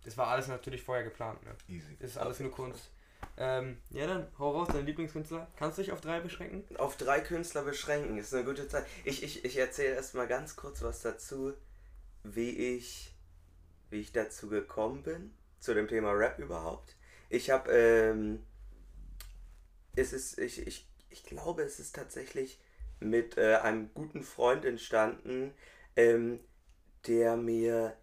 [0.04, 1.44] das war alles natürlich vorher geplant.
[1.44, 1.50] Ne?
[1.68, 1.96] Easy.
[2.00, 2.91] Das ist alles nur Kunst.
[3.38, 5.50] Ähm, ja, dann hau raus, dein Lieblingskünstler.
[5.56, 6.76] Kannst du dich auf drei beschränken?
[6.76, 8.86] Auf drei Künstler beschränken, ist eine gute Zeit.
[9.04, 11.54] Ich, ich, ich erzähle erstmal ganz kurz was dazu,
[12.24, 13.14] wie ich,
[13.90, 16.96] wie ich dazu gekommen bin, zu dem Thema Rap überhaupt.
[17.30, 18.44] Ich habe, ähm,
[19.96, 22.60] es ist, ich, ich, ich glaube, es ist tatsächlich
[23.00, 25.54] mit äh, einem guten Freund entstanden,
[25.96, 26.40] ähm,
[27.06, 27.96] der mir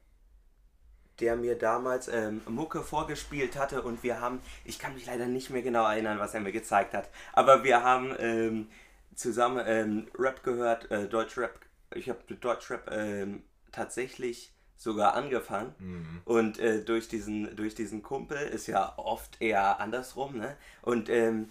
[1.20, 5.50] der mir damals ähm, Mucke vorgespielt hatte und wir haben, ich kann mich leider nicht
[5.50, 8.70] mehr genau erinnern, was er mir gezeigt hat, aber wir haben ähm,
[9.16, 11.60] zusammen ähm, Rap gehört, äh, Deutschrap,
[11.94, 16.22] ich habe mit Deutschrap ähm, tatsächlich sogar angefangen Mhm.
[16.26, 20.56] und äh, durch, diesen, durch diesen Kumpel ist ja oft eher andersrum, ne?
[20.82, 21.50] Und ähm,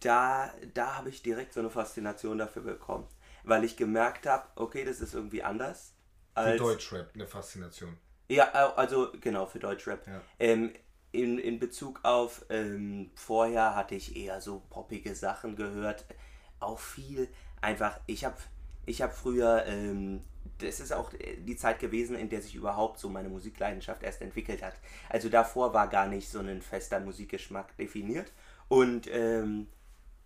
[0.00, 3.06] da, da habe ich direkt so eine Faszination dafür bekommen,
[3.42, 5.94] weil ich gemerkt habe, okay, das ist irgendwie anders.
[6.34, 7.96] Für als- Deutschrap eine Faszination.
[8.28, 10.06] Ja, also genau für Deutschrap.
[10.06, 10.20] Ja.
[10.38, 10.72] Ähm,
[11.12, 16.04] in, in Bezug auf ähm, vorher hatte ich eher so poppige Sachen gehört.
[16.58, 17.28] Auch viel
[17.60, 18.36] einfach, ich habe
[18.86, 20.22] ich hab früher, ähm,
[20.58, 24.62] das ist auch die Zeit gewesen, in der sich überhaupt so meine Musikleidenschaft erst entwickelt
[24.62, 24.74] hat.
[25.08, 28.32] Also davor war gar nicht so ein fester Musikgeschmack definiert.
[28.68, 29.68] Und ähm,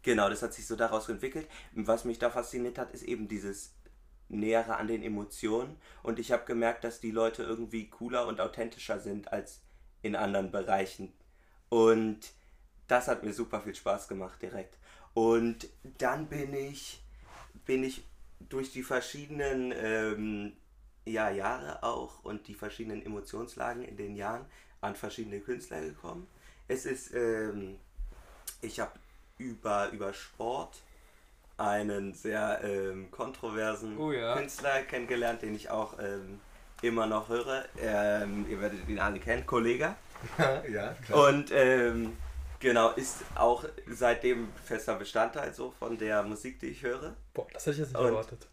[0.02, 1.46] genau, das hat sich so daraus entwickelt.
[1.74, 3.74] Was mich da fasziniert hat, ist eben dieses
[4.28, 5.76] Nähere an den Emotionen.
[6.02, 9.60] Und ich habe gemerkt, dass die Leute irgendwie cooler und authentischer sind als
[10.02, 11.12] in anderen Bereichen.
[11.68, 12.20] Und
[12.86, 14.76] das hat mir super viel Spaß gemacht direkt.
[15.14, 17.02] Und dann bin ich,
[17.64, 18.04] bin ich
[18.40, 20.52] durch die verschiedenen ähm,
[21.04, 24.46] ja, Jahre auch und die verschiedenen Emotionslagen in den Jahren
[24.80, 26.28] an verschiedene Künstler gekommen.
[26.68, 27.78] Es ist, ähm,
[28.60, 28.92] ich habe
[29.38, 30.82] über, über Sport
[31.58, 34.36] einen sehr ähm, kontroversen Oh ja.
[34.36, 36.40] Künstler kennengelernt, den ich auch ähm,
[36.82, 37.64] immer noch höre.
[37.80, 39.94] Ähm, ihr werdet ihn alle kennen, Kollege.
[40.72, 41.28] ja, klar.
[41.28, 42.16] Und ähm,
[42.60, 47.14] genau, ist auch seitdem fester Bestandteil so von der Musik, die ich höre.
[47.34, 48.46] Boah, das hätte ich jetzt nicht Und- erwartet.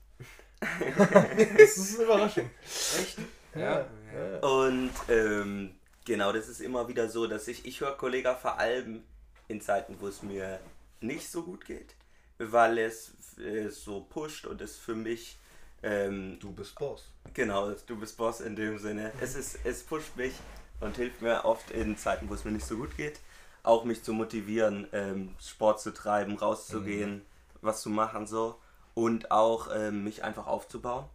[1.57, 2.49] das ist eine Überraschung.
[2.63, 3.17] Echt?
[3.53, 4.39] Ja, ja.
[4.39, 9.03] Und ähm, genau, das ist immer wieder so, dass ich, ich höre Kollega vor allem
[9.47, 10.59] in Zeiten, wo es mir
[11.01, 11.93] nicht so gut geht,
[12.37, 15.37] weil es äh, so pusht und es für mich,
[15.83, 17.11] ähm, Du bist Boss.
[17.33, 19.11] genau, du bist Boss in dem Sinne.
[19.21, 20.33] Es, ist, es pusht mich
[20.79, 23.19] und hilft mir oft in Zeiten, wo es mir nicht so gut geht,
[23.63, 27.23] auch mich zu motivieren, ähm, Sport zu treiben, rauszugehen,
[27.61, 28.59] was zu machen so
[28.93, 31.05] und auch ähm, mich einfach aufzubauen.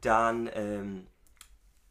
[0.00, 1.06] Dann ähm,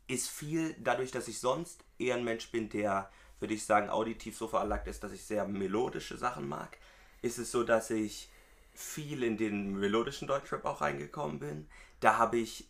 [0.07, 4.37] ist viel, dadurch, dass ich sonst eher ein Mensch bin, der, würde ich sagen, auditiv
[4.37, 6.77] so veranlagt ist, dass ich sehr melodische Sachen mag,
[7.21, 8.29] ist es so, dass ich
[8.73, 11.69] viel in den melodischen Deutschrap auch reingekommen bin.
[11.99, 12.69] Da habe ich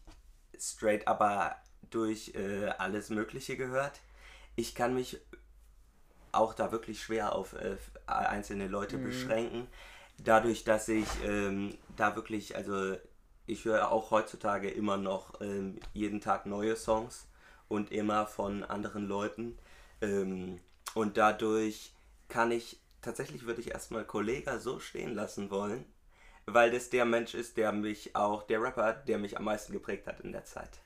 [0.60, 1.56] straight aber
[1.89, 4.00] durch äh, alles Mögliche gehört.
[4.56, 5.20] Ich kann mich
[6.32, 9.68] auch da wirklich schwer auf äh, einzelne Leute beschränken.
[10.18, 12.96] Dadurch, dass ich ähm, da wirklich, also
[13.46, 17.28] ich höre auch heutzutage immer noch ähm, jeden Tag neue Songs
[17.68, 19.58] und immer von anderen Leuten.
[20.02, 20.60] Ähm,
[20.94, 21.94] und dadurch
[22.30, 25.86] kann ich, tatsächlich würde ich erstmal Kollega so stehen lassen wollen,
[26.45, 30.08] weil das der Mensch ist, der mich auch, der Rapper, der mich am meisten geprägt
[30.08, 30.79] hat in der Zeit.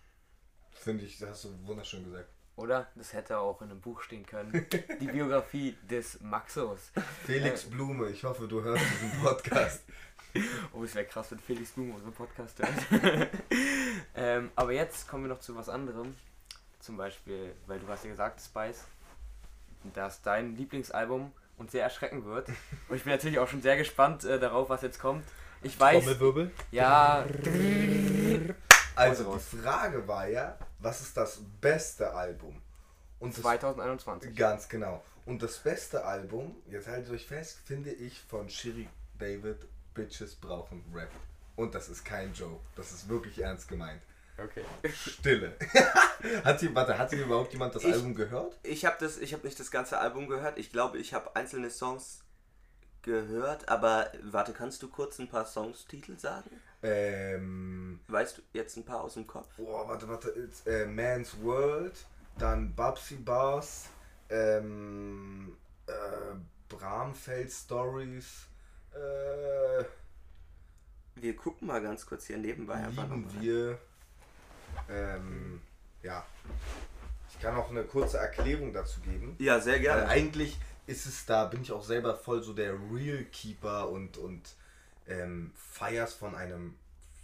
[0.71, 2.29] Finde ich, das hast du wunderschön gesagt.
[2.55, 2.87] Oder?
[2.95, 4.65] Das hätte auch in einem Buch stehen können.
[4.99, 6.91] Die Biografie des Maxos.
[7.25, 9.83] Felix Blume, ich hoffe, du hörst diesen Podcast.
[10.71, 13.29] Oh, es wäre krass, wenn Felix Blum unseren Podcast hört.
[14.15, 16.13] ähm, aber jetzt kommen wir noch zu was anderem.
[16.79, 18.85] Zum Beispiel, weil du hast ja gesagt, Spice,
[19.95, 22.49] dass dein Lieblingsalbum uns sehr erschrecken wird.
[22.87, 25.25] Und ich bin natürlich auch schon sehr gespannt äh, darauf, was jetzt kommt.
[25.63, 26.51] Ich weiß, Trommelwirbel.
[26.71, 27.25] ja,
[28.95, 32.61] Also die Frage war ja, was ist das beste Album?
[33.19, 34.35] Und das, 2021.
[34.35, 35.03] ganz genau.
[35.25, 38.87] Und das beste Album, jetzt haltet euch fest, finde ich von Shiri
[39.19, 39.57] David,
[39.93, 41.09] Bitches brauchen Rap.
[41.55, 42.61] Und das ist kein Joke.
[42.75, 44.01] Das ist wirklich ernst gemeint.
[44.37, 44.63] Okay.
[44.93, 45.55] Stille.
[46.43, 48.55] hat, hier, warte, hat hier überhaupt jemand das Ich- Album gehört?
[48.61, 50.59] Ich habe das, ich habe nicht das ganze Album gehört.
[50.59, 52.19] Ich glaube, ich habe einzelne Songs
[53.07, 56.51] gehört, aber warte, kannst du kurz ein paar Songstitel sagen?
[56.83, 59.47] Ähm, Weißt du jetzt ein paar aus dem Kopf?
[59.57, 60.29] boah, warte, warte.
[60.29, 61.95] It's, äh, Man's World,
[62.37, 63.85] dann Babsy Bars,
[64.29, 65.55] ähm,
[65.87, 65.91] äh,
[66.69, 68.45] Bramfeld Stories,
[68.93, 69.83] äh,
[71.15, 73.41] Wir gucken mal ganz kurz hier nebenbei einfach nochmal.
[73.41, 73.79] wir.
[74.89, 75.61] Ähm,
[76.03, 76.23] ja.
[77.29, 79.35] Ich kann auch eine kurze Erklärung dazu geben.
[79.39, 80.07] Ja, sehr Weil gerne.
[80.07, 84.55] eigentlich ist es da, bin ich auch selber voll so der Real Keeper und, und
[85.07, 86.75] ähm, feiers von einem,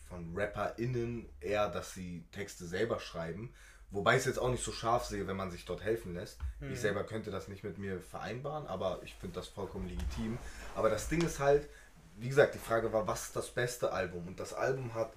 [0.07, 3.53] von RapperInnen eher, dass sie Texte selber schreiben.
[3.89, 6.39] Wobei ich es jetzt auch nicht so scharf sehe, wenn man sich dort helfen lässt.
[6.71, 10.37] Ich selber könnte das nicht mit mir vereinbaren, aber ich finde das vollkommen legitim.
[10.75, 11.69] Aber das Ding ist halt,
[12.17, 14.27] wie gesagt, die Frage war, was ist das beste Album?
[14.27, 15.13] Und das Album hat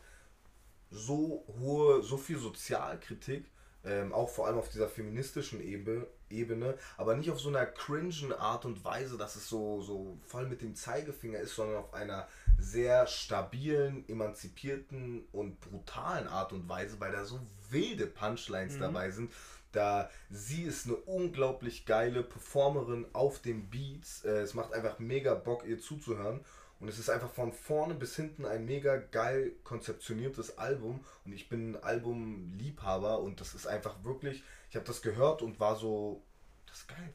[0.91, 3.47] so hohe, so viel Sozialkritik,
[3.87, 8.33] ähm, auch vor allem auf dieser feministischen Ebene, Ebene, aber nicht auf so einer cringen
[8.33, 12.27] Art und Weise, dass es so, so voll mit dem Zeigefinger ist, sondern auf einer
[12.59, 19.33] sehr stabilen, emanzipierten und brutalen Art und Weise, weil da so wilde Punchlines dabei sind.
[19.72, 24.25] Da sie ist eine unglaublich geile Performerin auf den Beats.
[24.25, 26.40] Äh, es macht einfach mega Bock, ihr zuzuhören.
[26.79, 31.05] Und es ist einfach von vorne bis hinten ein mega geil konzeptioniertes Album.
[31.25, 35.77] Und ich bin Albumliebhaber und das ist einfach wirklich, ich habe das gehört und war
[35.77, 36.23] so,
[36.67, 37.12] das ist geil.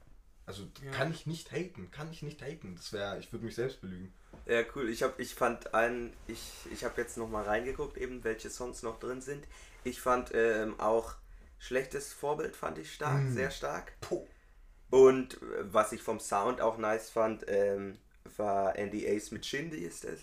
[0.47, 2.75] Also kann ich nicht haten, kann ich nicht haten.
[2.75, 4.11] Das wäre, ich würde mich selbst belügen.
[4.47, 4.89] Ja, cool.
[4.89, 8.99] Ich hab, ich fand einen, ich, ich habe jetzt nochmal reingeguckt, eben welche Songs noch
[8.99, 9.47] drin sind.
[9.83, 11.15] Ich fand ähm, auch
[11.61, 13.93] Schlechtes Vorbild fand ich stark, sehr stark.
[14.01, 14.25] Puh.
[14.89, 17.99] Und äh, was ich vom Sound auch nice fand, ähm,
[18.37, 20.21] war Andy Ace mit Shindy ist es.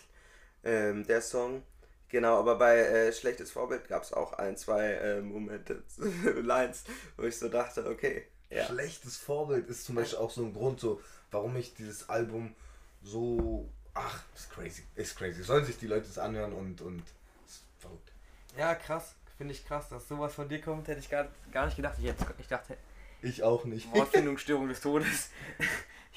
[0.64, 1.62] Ähm, der Song.
[2.08, 5.82] Genau, aber bei äh, Schlechtes Vorbild gab es auch ein, zwei äh, Momente,
[6.42, 6.84] Lines,
[7.16, 8.24] wo ich so dachte, okay.
[8.50, 8.64] Ja.
[8.64, 12.54] Schlechtes Vorbild ist zum Beispiel auch so ein Grund, so, warum ich dieses Album
[13.02, 13.68] so.
[13.92, 14.84] Ach, ist crazy.
[14.94, 15.42] Ist crazy.
[15.42, 16.80] Sollen sich die Leute das anhören und.
[16.80, 17.02] und
[17.46, 18.12] ist verrückt.
[18.56, 19.14] Ja, krass.
[19.36, 21.94] Finde ich krass, dass sowas von dir kommt, hätte ich gar, gar nicht gedacht.
[21.98, 22.76] Ich, jetzt, ich dachte,
[23.22, 23.92] Ich auch nicht.
[23.92, 25.30] Wortfindungsstörung des Todes.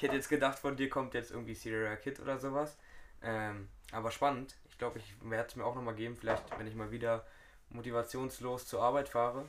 [0.02, 2.76] Ich hätte jetzt gedacht, von dir kommt jetzt irgendwie Serial Kid oder sowas.
[3.22, 4.56] Ähm, aber spannend.
[4.68, 6.16] Ich glaube, ich werde es mir auch nochmal geben.
[6.16, 7.24] Vielleicht, wenn ich mal wieder
[7.70, 9.44] motivationslos zur Arbeit fahre.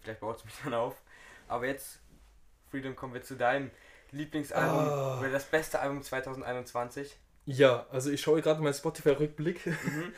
[0.00, 0.94] Vielleicht baut es mich dann auf.
[1.48, 1.98] Aber jetzt,
[2.70, 3.72] Freedom, kommen wir zu deinem
[4.12, 5.18] Lieblingsalbum Ah.
[5.18, 7.16] oder das beste Album 2021.
[7.46, 10.12] Ja, also ich schaue gerade meinen Spotify-Rückblick Mhm.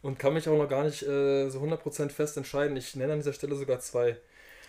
[0.00, 2.78] und kann mich auch noch gar nicht äh, so 100% fest entscheiden.
[2.78, 4.16] Ich nenne an dieser Stelle sogar zwei.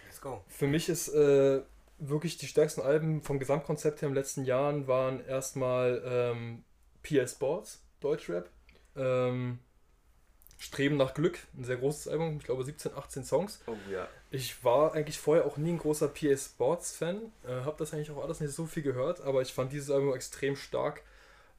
[0.06, 0.44] Let's go.
[0.50, 1.62] Für mich ist äh,
[1.98, 6.64] wirklich die stärksten Alben vom Gesamtkonzept her in den letzten Jahren waren erstmal ähm,
[7.04, 8.50] PS Sports, Deutschrap.
[8.96, 9.60] Ähm,
[10.58, 13.62] Streben nach Glück, ein sehr großes Album, ich glaube 17, 18 Songs.
[13.68, 14.08] Oh ja.
[14.32, 18.10] Ich war eigentlich vorher auch nie ein großer PS Sports Fan, äh, habe das eigentlich
[18.12, 21.04] auch alles nicht so viel gehört, aber ich fand dieses Album extrem stark,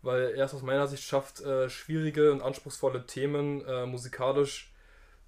[0.00, 4.72] weil er es aus meiner Sicht schafft, äh, schwierige und anspruchsvolle Themen äh, musikalisch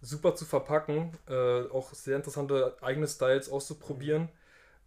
[0.00, 4.30] super zu verpacken, äh, auch sehr interessante eigene Styles auszuprobieren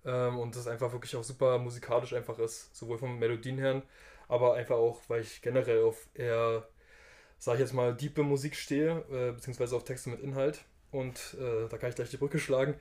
[0.05, 3.81] ähm, und das einfach wirklich auch super musikalisch einfach ist, sowohl von Melodien her,
[4.27, 6.67] aber einfach auch, weil ich generell auf eher,
[7.37, 10.61] sag ich jetzt mal, diepe Musik stehe, äh, beziehungsweise auf Texte mit Inhalt
[10.91, 12.75] und äh, da kann ich gleich die Brücke schlagen.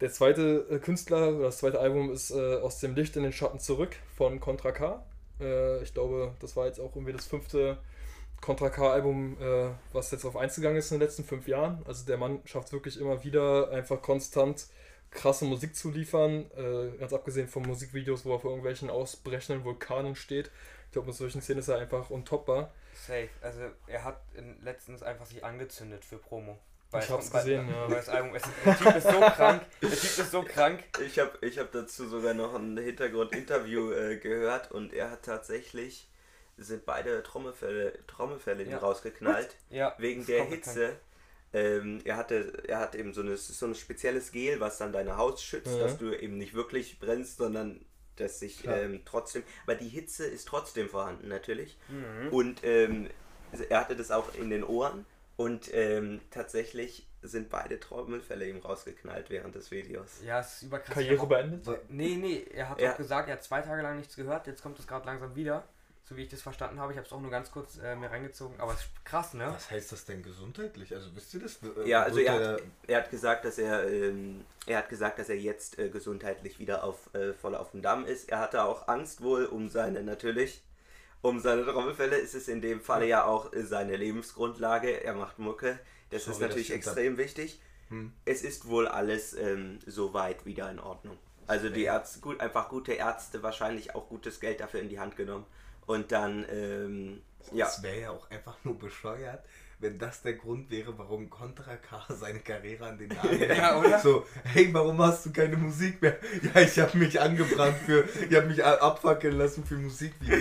[0.00, 3.32] Der zweite äh, Künstler, oder das zweite Album ist äh, Aus dem Licht in den
[3.32, 5.04] Schatten zurück von Contra K.
[5.40, 7.78] Äh, ich glaube, das war jetzt auch irgendwie das fünfte
[8.42, 11.80] Contra K-Album, äh, was jetzt auf eins gegangen ist in den letzten fünf Jahren.
[11.86, 14.66] Also der Mann schafft wirklich immer wieder einfach konstant
[15.12, 16.50] krasse Musik zu liefern.
[16.56, 20.50] Äh, ganz abgesehen von Musikvideos, wo er vor irgendwelchen ausbrechenden Vulkanen steht.
[20.86, 22.72] Ich glaube, mit solchen Szenen ist er einfach untoppbar.
[22.94, 23.28] Safe.
[23.40, 26.58] Also er hat in, letztens einfach sich angezündet für Promo.
[27.00, 27.88] Ich hab's gesehen, ja.
[27.88, 29.62] Weil das Album ist, der Typ ist so krank.
[29.80, 30.84] Der Typ ist so krank.
[31.06, 36.06] Ich habe ich hab dazu sogar noch ein Hintergrundinterview äh, gehört und er hat tatsächlich,
[36.58, 38.76] sind beide Trommelfälle, Trommelfälle Ja.
[38.76, 39.94] rausgeknallt, Ja.
[39.96, 40.96] wegen der Hitze.
[41.54, 45.16] Ähm, er hatte, er hat eben so, eine, so ein spezielles Gel, was dann deine
[45.16, 45.84] Haut schützt, Ja.
[45.84, 47.84] dass du eben nicht wirklich brennst, sondern
[48.16, 51.76] dass sich ähm, trotzdem, aber die Hitze ist trotzdem vorhanden natürlich.
[51.88, 52.28] Mhm.
[52.32, 53.08] Und ähm,
[53.68, 55.04] er hatte das auch in den Ohren
[55.36, 60.22] und ähm, tatsächlich sind beide Trommelfälle ihm rausgeknallt während des Videos.
[60.24, 60.94] Ja, es ist überkrass.
[60.94, 61.66] Karriere beendet?
[61.88, 62.92] Nee, nee, er hat Ja.
[62.92, 65.64] auch gesagt, er hat zwei Tage lang nichts gehört, jetzt kommt es gerade langsam wieder.
[66.04, 66.92] So wie ich das verstanden habe.
[66.92, 69.46] Ich habe es auch nur ganz kurz äh, mir reingezogen, aber es ist krass, ne?
[69.46, 70.92] Was heißt das denn gesundheitlich?
[70.94, 71.58] Also wisst ihr das?
[71.62, 75.28] Äh, Ja, also er hat, er hat gesagt, dass er ähm, er hat gesagt, dass
[75.28, 78.28] er jetzt äh, gesundheitlich wieder auf äh, voll auf dem Damm ist.
[78.28, 80.62] Er hatte auch Angst wohl um seine natürlich
[81.22, 82.20] um seine Trommelfälle.
[82.20, 85.04] Es ist in dem Falle ja auch seine Lebensgrundlage.
[85.04, 85.78] Er macht Mucke.
[86.10, 86.84] Das Sorry, ist das natürlich stimmt.
[86.84, 87.60] extrem wichtig.
[87.88, 88.12] Hm.
[88.24, 91.16] Es ist wohl alles ähm, soweit wieder in Ordnung.
[91.46, 95.16] Also die Ärzte, gut, einfach gute Ärzte, wahrscheinlich auch gutes Geld dafür in die Hand
[95.16, 95.46] genommen.
[95.86, 97.66] Und dann, ähm, ja.
[97.66, 99.44] Das wäre ja auch einfach nur bescheuert,
[99.80, 103.98] wenn das der Grund wäre, warum Contra K seine Karriere an den Nagel Ja, oder?
[103.98, 106.16] So, hey, warum hast du keine Musik mehr?
[106.54, 110.38] Ja, ich habe mich angebrannt für, ich habe mich abfackeln lassen für Musikvideos.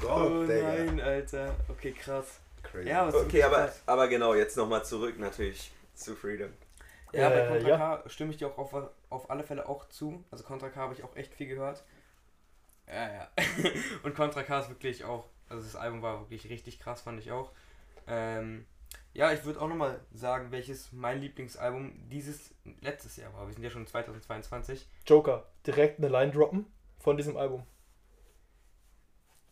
[0.00, 0.62] Gott, Oh Digga.
[0.62, 1.54] nein, Alter.
[1.68, 2.40] Okay, krass.
[2.62, 2.88] Crazy.
[2.90, 6.50] Ja, was Okay, aber, aber genau, jetzt nochmal zurück natürlich zu Freedom.
[7.12, 7.76] Ja, bei Äh, Contra ja.
[7.78, 8.74] K stimme ich dir auch auf,
[9.10, 10.22] auf alle Fälle auch zu.
[10.30, 11.82] Also Contra K habe ich auch echt viel gehört.
[12.86, 13.28] Ja, ja.
[14.02, 17.30] Und Contra K ist wirklich auch, also das Album war wirklich richtig krass, fand ich
[17.30, 17.52] auch.
[18.06, 18.66] Ähm,
[19.14, 23.46] ja, ich würde auch nochmal sagen, welches mein Lieblingsalbum dieses letztes Jahr war.
[23.46, 24.88] Wir sind ja schon 2022.
[25.06, 26.66] Joker, direkt eine Line droppen
[26.98, 27.66] von diesem Album.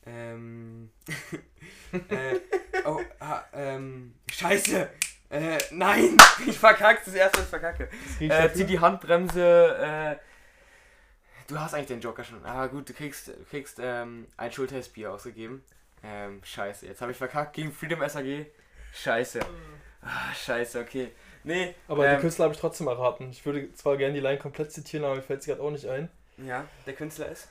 [0.06, 0.90] Ähm.
[1.92, 2.40] äh,
[2.86, 4.14] oh, ah, ähm.
[4.30, 4.88] Scheiße!
[5.28, 6.16] Äh, nein!
[6.46, 7.90] Ich verkacke das erste, was ich verkacke.
[8.18, 9.76] Äh, zieh die Handbremse.
[9.78, 10.29] Äh,
[11.50, 12.44] du hast eigentlich den Joker schon.
[12.44, 15.62] Ah, gut, du kriegst, du kriegst ähm, ein Schulterbier ausgegeben.
[16.02, 18.46] Ähm, scheiße, jetzt habe ich verkackt gegen Freedom SAG.
[18.94, 19.40] Scheiße.
[20.02, 21.10] Ah, scheiße, okay.
[21.44, 23.30] Nee, Aber ähm, den Künstler habe ich trotzdem erraten.
[23.30, 25.86] Ich würde zwar gerne die Line komplett zitieren, aber mir fällt es gerade auch nicht
[25.86, 26.08] ein.
[26.38, 27.48] ja, der Künstler ist.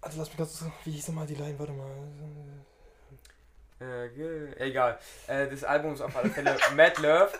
[0.00, 0.64] Also lass mich ganz.
[0.84, 1.58] Wie hieß nochmal die Line?
[1.58, 1.90] Warte mal.
[3.80, 4.98] Äh, ge- egal.
[5.26, 7.30] Äh, das Album ist auf alle Fälle Mad Love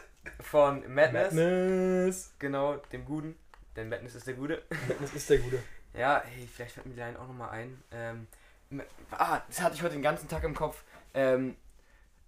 [0.41, 1.33] von Madness.
[1.35, 2.33] Madness.
[2.39, 3.37] Genau, dem Guten.
[3.77, 4.63] Denn Madness ist der Gute.
[4.89, 5.63] Madness ist der Gute.
[5.97, 7.81] Ja, hey, vielleicht fällt mir die Line auch nochmal ein.
[7.93, 8.27] Ähm,
[9.13, 10.83] ah, das hatte ich heute den ganzen Tag im Kopf.
[11.15, 11.57] Ähm,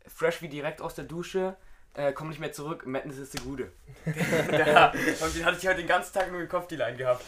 [0.07, 1.57] fresh wie direkt aus der Dusche,
[1.95, 3.73] äh, komm nicht mehr zurück, Madness ist der Gute.
[4.07, 7.25] ja, und den hatte ich heute den ganzen Tag nur im Kopf, die Line gehabt.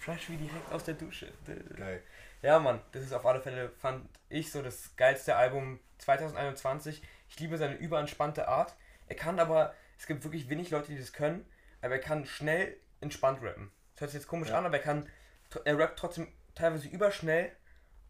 [0.00, 1.30] Fresh wie direkt aus der Dusche.
[1.76, 2.02] Geil.
[2.42, 7.02] Ja, Mann, das ist auf alle Fälle, fand ich, so das geilste Album 2021.
[7.28, 8.74] Ich liebe seine überentspannte Art.
[9.08, 11.44] Er kann aber, es gibt wirklich wenig Leute, die das können,
[11.82, 13.70] aber er kann schnell entspannt rappen.
[13.94, 14.58] Das hört sich jetzt komisch Ja.
[14.58, 15.08] an, aber er kann,
[15.64, 17.50] er rappt trotzdem teilweise überschnell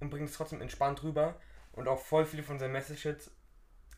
[0.01, 1.41] und bringt es trotzdem entspannt rüber.
[1.73, 3.31] Und auch voll viele von seinen Messages.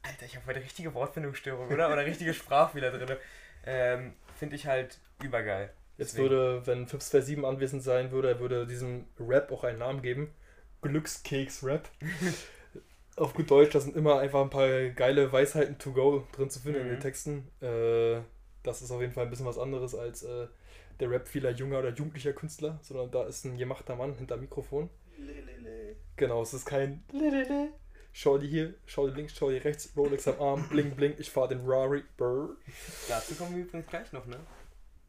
[0.02, 1.90] Alter, ich habe heute richtige Wortfindungsstörung, oder?
[1.92, 3.16] Oder richtige Sprachfehler drin.
[3.64, 5.72] Ähm, Finde ich halt übergeil.
[5.96, 6.31] Jetzt Deswegen.
[6.31, 10.35] würde, wenn 527 anwesend sein würde, er würde diesem Rap auch einen Namen geben.
[10.83, 11.88] Glückskeks-Rap.
[13.16, 16.61] Auf gut Deutsch, da sind immer einfach ein paar geile Weisheiten to go drin zu
[16.61, 16.90] finden in Mhm.
[16.92, 17.48] den Texten.
[17.61, 18.20] Äh,
[18.62, 20.46] das ist auf jeden Fall ein bisschen was anderes als äh,
[21.00, 24.90] der Rap vieler junger oder jugendlicher Künstler, sondern da ist ein gemachter Mann hinter Mikrofon.
[26.16, 27.70] Genau, es ist kein Lelele.
[28.12, 31.31] Schau dir hier, schau dir links, schau dir rechts, Rolex am Arm, bling bling, ich
[31.31, 32.05] fahr den Rari.
[32.16, 32.50] Brr.
[33.09, 34.37] Dazu kommen wir übrigens gleich noch, ne?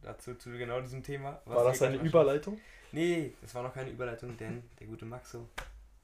[0.01, 1.41] Dazu zu genau diesem Thema.
[1.45, 2.59] was War das eine Überleitung?
[2.93, 5.49] Nee, das war noch keine Überleitung, denn der gute Maxo.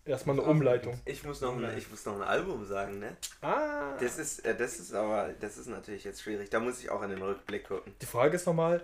[0.06, 1.00] Erstmal eine Umleitung.
[1.06, 3.16] Ich muss noch, ein, ich muss noch ein Album sagen, ne?
[3.42, 3.96] Ah!
[4.00, 6.50] Das ist, äh, das ist aber, das ist natürlich jetzt schwierig.
[6.50, 7.94] Da muss ich auch in den Rückblick gucken.
[8.02, 8.82] Die Frage ist nochmal,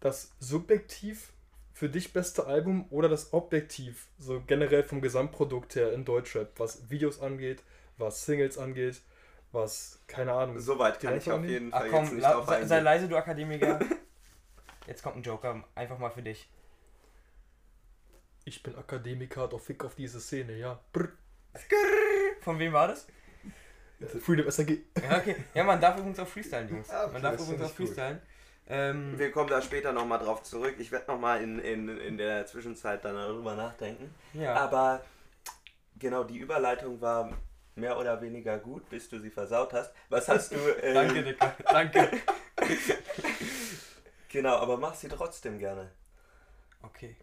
[0.00, 1.32] das subjektiv
[1.72, 6.88] für dich beste Album oder das objektiv, so generell vom Gesamtprodukt her in Deutschrap, was
[6.88, 7.62] Videos angeht,
[7.98, 9.02] was Singles angeht,
[9.52, 10.58] was, keine Ahnung.
[10.58, 13.08] Soweit kann ich auf jeden Ach Fall jetzt komm, nicht la, drauf sei, sei leise,
[13.08, 13.80] du Akademiker.
[14.86, 16.48] Jetzt kommt ein Joker, einfach mal für dich.
[18.44, 20.78] Ich bin Akademiker, doch fick auf diese Szene, ja.
[20.92, 21.08] Brr.
[22.40, 23.08] Von wem war das?
[24.20, 24.78] Freedom SAG.
[25.02, 25.36] Ja, okay.
[25.54, 26.88] Ja, man darf übrigens auch freestylen, Jungs.
[26.88, 27.96] Ah, okay, man darf übrigens auch ich gut.
[28.68, 30.74] Ähm, Wir kommen da später nochmal drauf zurück.
[30.78, 34.12] Ich werde nochmal in, in, in der Zwischenzeit dann darüber nachdenken.
[34.32, 34.54] ja.
[34.54, 35.04] Aber
[35.98, 37.32] genau, die Überleitung war
[37.76, 39.92] mehr oder weniger gut, bis du sie versaut hast.
[40.08, 40.56] Was hast du...
[40.82, 41.54] Äh, Danke, Dicker.
[41.64, 42.10] Danke.
[44.28, 45.90] Genau, aber mach sie trotzdem gerne.
[46.82, 47.16] Okay.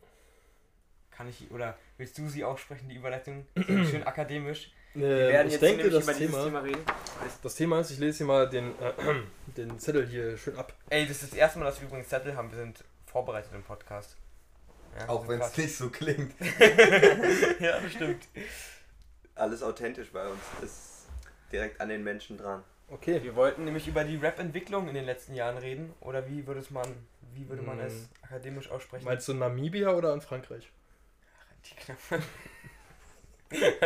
[1.12, 3.46] Kann ich, oder willst du sie aussprechen, die Überleitung?
[3.68, 4.72] Schön akademisch.
[4.94, 6.82] Wir Ähm, werden ich jetzt denke, nämlich das über dieses Thema, Thema reden.
[7.42, 8.94] das Thema ist, ich lese hier mal den, äh,
[9.58, 10.74] den Zettel hier schön ab.
[10.90, 12.52] Ey, das ist das erste Mal, dass wir übrigens Zettel haben.
[12.52, 14.16] Wir sind vorbereitet im Podcast.
[15.00, 16.34] Ja, Auch wenn es nicht so klingt.
[17.60, 18.28] ja, stimmt.
[19.36, 20.40] Alles authentisch bei uns.
[20.62, 21.08] Ist
[21.52, 22.64] direkt an den Menschen dran.
[22.90, 23.24] Okay.
[23.24, 25.94] Wir wollten nämlich über die Rap-Entwicklung in den letzten Jahren reden.
[26.02, 26.88] Oder wie würde es man,
[27.34, 27.88] wie würde man Hm.
[27.88, 29.06] es akademisch aussprechen?
[29.06, 30.70] Meinst du Namibia oder in Frankreich?
[31.66, 32.00] Die Klappe.
[32.12, 32.24] die Klappe.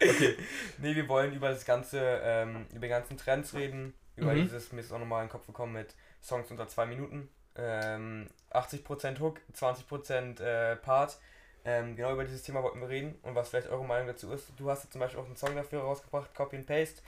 [0.00, 0.36] Okay.
[0.78, 3.94] Nee, wir wollen über das ganze, ähm, über die ganzen Trends reden.
[4.16, 4.44] Über Mhm.
[4.44, 7.28] dieses, mir ist auch nochmal in den Kopf gekommen mit Songs unter zwei Minuten.
[7.56, 11.18] Ähm, 80% Hook, 20% äh, Part.
[11.64, 14.52] Ähm, genau über dieses Thema wollten wir reden und was vielleicht eure Meinung dazu ist.
[14.56, 17.02] Du hast jetzt zum Beispiel auch einen Song dafür rausgebracht, Copy and Paste,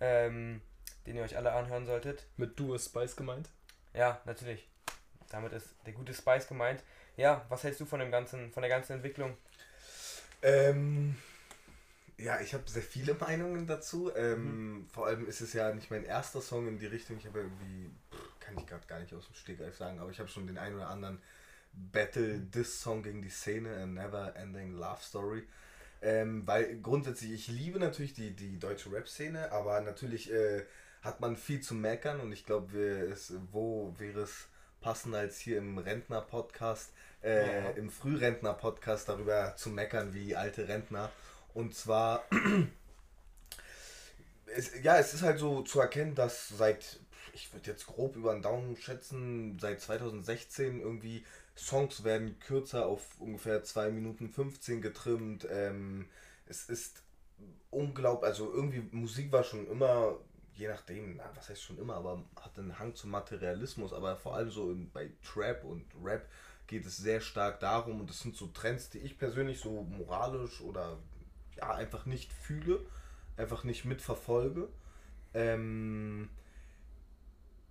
[0.00, 0.62] ähm,
[1.06, 2.24] den ihr euch alle anhören solltet.
[2.36, 3.48] Mit Du ist Spice gemeint?
[3.94, 4.66] Ja, natürlich.
[5.30, 6.82] Damit ist der gute Spice gemeint.
[7.16, 9.36] Ja, was hältst du von dem ganzen, von der ganzen Entwicklung?
[10.42, 11.16] Ähm,
[12.18, 14.10] Ja, ich habe sehr viele Meinungen dazu.
[14.14, 14.88] Ähm, mhm.
[14.88, 17.16] Vor allem ist es ja nicht mein erster Song in die Richtung.
[17.18, 17.90] Ich habe irgendwie,
[18.40, 20.76] kann ich gerade gar nicht aus dem Stegreif sagen, aber ich habe schon den einen
[20.76, 21.20] oder anderen
[21.72, 25.44] Battle This Song gegen die Szene, A Never Ending Love Story.
[26.02, 30.64] Ähm, weil grundsätzlich, ich liebe natürlich die, die deutsche Rap-Szene, aber natürlich äh,
[31.02, 33.14] hat man viel zu meckern und ich glaube,
[33.52, 34.48] wo wäre es
[34.88, 37.70] passender als hier im Rentner-Podcast, äh, ja.
[37.72, 41.10] im Frührentner-Podcast darüber zu meckern wie alte Rentner.
[41.52, 42.24] Und zwar,
[44.46, 47.00] es, ja, es ist halt so zu erkennen, dass seit,
[47.34, 51.22] ich würde jetzt grob über den Daumen schätzen, seit 2016 irgendwie
[51.54, 55.46] Songs werden kürzer auf ungefähr 2 Minuten 15 getrimmt.
[55.50, 56.08] Ähm,
[56.46, 57.02] es ist
[57.70, 60.16] unglaublich, also irgendwie Musik war schon immer,
[60.58, 64.34] je nachdem, na, was heißt schon immer, aber hat einen Hang zum Materialismus, aber vor
[64.34, 66.28] allem so in, bei Trap und Rap
[66.66, 70.60] geht es sehr stark darum und das sind so Trends, die ich persönlich so moralisch
[70.60, 70.98] oder
[71.56, 72.80] ja einfach nicht fühle,
[73.36, 74.68] einfach nicht mitverfolge.
[75.32, 76.28] Ähm,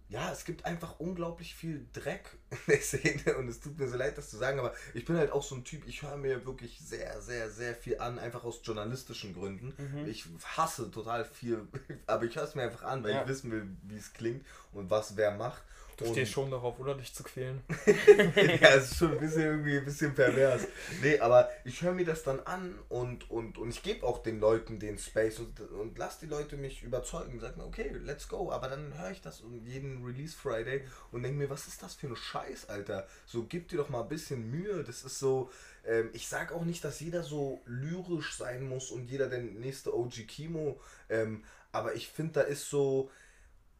[0.09, 3.97] ja, es gibt einfach unglaublich viel Dreck in der Szene und es tut mir so
[3.97, 6.45] leid, das zu sagen, aber ich bin halt auch so ein Typ, ich höre mir
[6.45, 9.73] wirklich sehr, sehr, sehr viel an, einfach aus journalistischen Gründen.
[9.77, 10.07] Mhm.
[10.07, 10.25] Ich
[10.55, 11.67] hasse total viel,
[12.07, 13.21] aber ich höre es mir einfach an, weil ja.
[13.21, 15.63] ich wissen will, wie es klingt und was wer macht.
[15.97, 17.63] Du stehst schon darauf, oder dich zu quälen.
[17.87, 20.67] ja, es ist schon ein bisschen irgendwie ein bisschen pervers.
[21.01, 24.39] Nee, aber ich höre mir das dann an und, und, und ich gebe auch den
[24.39, 27.39] Leuten den Space und, und lass die Leute mich überzeugen.
[27.39, 28.51] Sag mir, okay, let's go.
[28.51, 31.95] Aber dann höre ich das um jeden Release Friday und denke mir, was ist das
[31.95, 33.07] für ein Scheiß, Alter?
[33.25, 34.83] So, gib dir doch mal ein bisschen Mühe.
[34.83, 35.49] Das ist so,
[35.85, 39.95] ähm, ich sage auch nicht, dass jeder so lyrisch sein muss und jeder der nächste
[39.95, 40.79] OG Kimo.
[41.09, 43.09] Ähm, aber ich finde, da ist so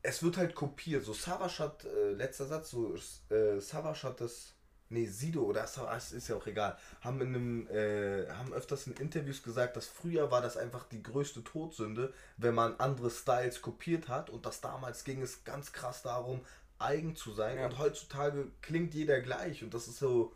[0.07, 1.03] es wird halt kopiert.
[1.03, 2.95] So Savas hat, äh, letzter Satz, so
[3.29, 4.53] äh, Savas hat das,
[4.89, 8.93] nee, Sido oder Savas ist ja auch egal, haben in einem, äh, haben öfters in
[8.93, 14.07] Interviews gesagt, dass früher war das einfach die größte Todsünde, wenn man andere Styles kopiert
[14.07, 16.41] hat und dass damals ging es ganz krass darum,
[16.79, 17.65] eigen zu sein ja.
[17.65, 20.33] und heutzutage klingt jeder gleich und das ist so,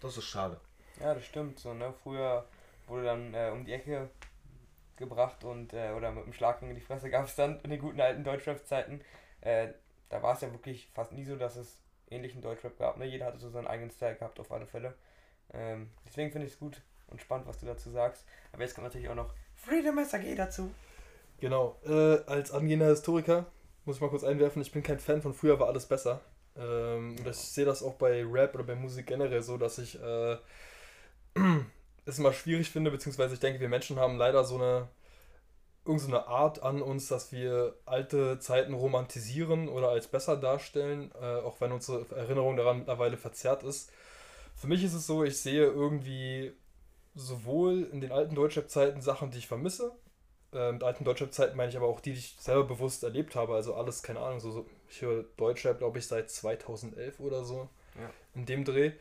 [0.00, 0.60] das ist schade.
[1.00, 1.94] Ja, das stimmt so, ne?
[2.02, 2.46] Früher
[2.86, 4.10] wurde dann äh, um die Ecke
[4.96, 7.80] gebracht und äh, oder mit dem Schlag in die Fresse gab es dann in den
[7.80, 9.00] guten alten Deutschrap-Zeiten.
[9.40, 9.68] Äh,
[10.10, 11.78] da war es ja wirklich fast nie so, dass es
[12.10, 12.98] ähnlichen Deutschrap gab.
[12.98, 13.06] Ne?
[13.06, 14.94] Jeder hatte so seinen eigenen Style gehabt, auf alle Fälle.
[15.52, 18.24] Ähm, deswegen finde ich es gut und spannend, was du dazu sagst.
[18.52, 20.72] Aber jetzt kommt natürlich auch noch Freedom SAG dazu.
[21.40, 23.46] Genau, äh, als angehender Historiker
[23.90, 26.20] muss ich mal kurz einwerfen, ich bin kein Fan von früher war alles besser.
[26.56, 27.30] Ähm, ja.
[27.30, 30.36] Ich sehe das auch bei Rap oder bei Musik generell so, dass ich äh,
[32.06, 34.86] es immer schwierig finde, beziehungsweise ich denke, wir Menschen haben leider so eine
[35.84, 41.60] irgendeine Art an uns, dass wir alte Zeiten romantisieren oder als besser darstellen, äh, auch
[41.60, 43.90] wenn unsere Erinnerung daran mittlerweile verzerrt ist.
[44.54, 46.52] Für mich ist es so, ich sehe irgendwie
[47.16, 49.90] sowohl in den alten Deutschrap-Zeiten Sachen, die ich vermisse.
[50.52, 53.54] Äh, mit alten Deutschrap-Zeiten meine ich aber auch die, die ich selber bewusst erlebt habe.
[53.54, 57.68] Also alles, keine Ahnung, so, so ich höre Deutschrap, glaube ich, seit 2011 oder so.
[57.96, 58.10] Ja.
[58.34, 58.92] In dem Dreh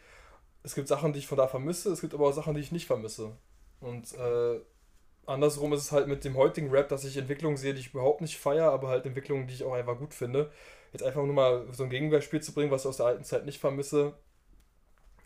[0.64, 2.72] es gibt Sachen, die ich von da vermisse, es gibt aber auch Sachen, die ich
[2.72, 3.32] nicht vermisse.
[3.80, 4.60] Und äh,
[5.26, 8.22] andersrum ist es halt mit dem heutigen Rap, dass ich Entwicklungen sehe, die ich überhaupt
[8.22, 10.52] nicht feiere, aber halt Entwicklungen, die ich auch einfach gut finde.
[10.92, 13.46] Jetzt einfach nur mal so ein Gegenbeispiel zu bringen, was ich aus der alten Zeit
[13.46, 14.14] nicht vermisse,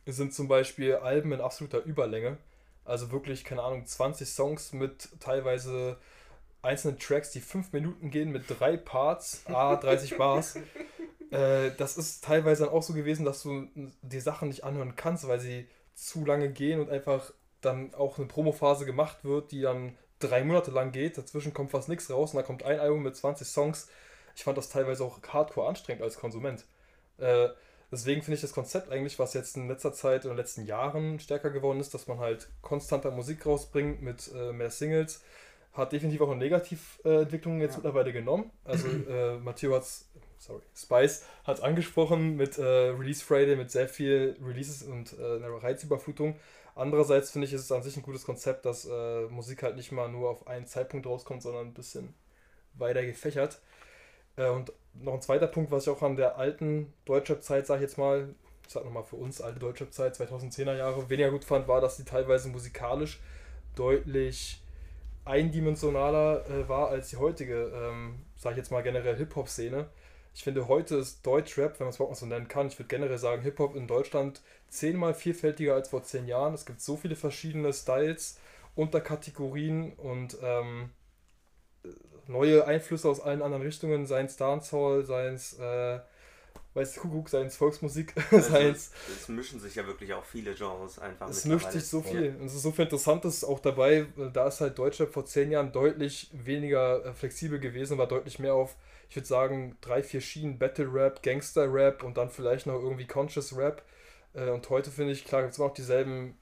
[0.06, 2.38] sind zum Beispiel Alben in absoluter Überlänge.
[2.86, 5.98] Also wirklich, keine Ahnung, 20 Songs mit teilweise
[6.62, 10.56] einzelnen Tracks, die 5 Minuten gehen mit drei Parts, a 30 Bars.
[11.32, 13.68] Äh, das ist teilweise dann auch so gewesen, dass du
[14.02, 17.32] die Sachen nicht anhören kannst, weil sie zu lange gehen und einfach
[17.62, 21.18] dann auch eine Promophase gemacht wird, die dann drei Monate lang geht.
[21.18, 23.90] Dazwischen kommt fast nichts raus und da kommt ein Album mit 20 Songs.
[24.36, 26.66] Ich fand das teilweise auch hardcore anstrengend als Konsument.
[27.18, 27.50] Äh,
[27.94, 31.20] deswegen finde ich das Konzept eigentlich, was jetzt in letzter Zeit in den letzten Jahren
[31.20, 35.24] stärker geworden ist, dass man halt konstanter Musik rausbringt mit äh, mehr Singles,
[35.74, 37.78] hat definitiv auch eine Negativentwicklung jetzt ja.
[37.78, 38.52] mittlerweile genommen.
[38.66, 40.06] Also äh, Matteo hat es
[40.38, 45.38] sorry, Spice hat es angesprochen mit äh, Release Friday, mit sehr viel Releases und äh,
[45.38, 46.36] einer Reizüberflutung.
[46.76, 49.92] Andererseits finde ich, ist es an sich ein gutes Konzept, dass äh, Musik halt nicht
[49.92, 52.14] mal nur auf einen Zeitpunkt rauskommt, sondern ein bisschen
[52.74, 53.60] weiter gefächert.
[54.36, 57.90] Äh, und noch ein zweiter Punkt, was ich auch an der alten Deutschrap-Zeit, sage ich
[57.90, 58.34] jetzt mal,
[58.66, 62.06] ich sag nochmal für uns, alte Deutschrap-Zeit, 2010er Jahre, weniger gut fand, war, dass sie
[62.06, 63.20] teilweise musikalisch
[63.76, 64.62] deutlich
[65.26, 69.88] eindimensionaler äh, war als die heutige, ähm, sage ich jetzt mal generell Hip-Hop-Szene.
[70.36, 72.88] Ich finde, heute ist Deutschrap, wenn man es überhaupt noch so nennen kann, ich würde
[72.88, 76.54] generell sagen, Hip-Hop in Deutschland zehnmal vielfältiger als vor zehn Jahren.
[76.54, 78.40] Es gibt so viele verschiedene Styles,
[78.76, 80.90] Unterkategorien und ähm,
[82.28, 86.00] neue Einflüsse aus allen anderen Richtungen, seien es Dancehall, seien es äh,
[86.74, 90.56] weiß Kuckuck, seien es Volksmusik, Also seien es, es mischen sich ja wirklich auch viele
[90.56, 92.36] Genres einfach Es mischt sich so viel.
[92.40, 94.08] Und es ist so viel Interessantes auch dabei.
[94.34, 98.56] Da ist halt Deutschrap vor zehn Jahren deutlich weniger äh, flexibel gewesen, war deutlich mehr
[98.56, 98.76] auf,
[99.10, 103.06] ich würde sagen, drei, vier Schienen: Battle Rap, Gangster Rap und dann vielleicht noch irgendwie
[103.08, 103.84] Conscious Rap.
[104.34, 106.38] Äh, Und heute finde ich, klar, gibt es immer noch dieselben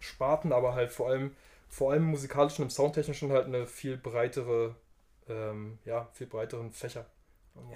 [0.00, 1.32] Sparten, aber halt vor allem,
[1.68, 4.74] vor allem musikalisch und Soundtechnischen halt eine viel breitere,
[5.28, 7.06] ähm, ja, viel breiteren Fächer.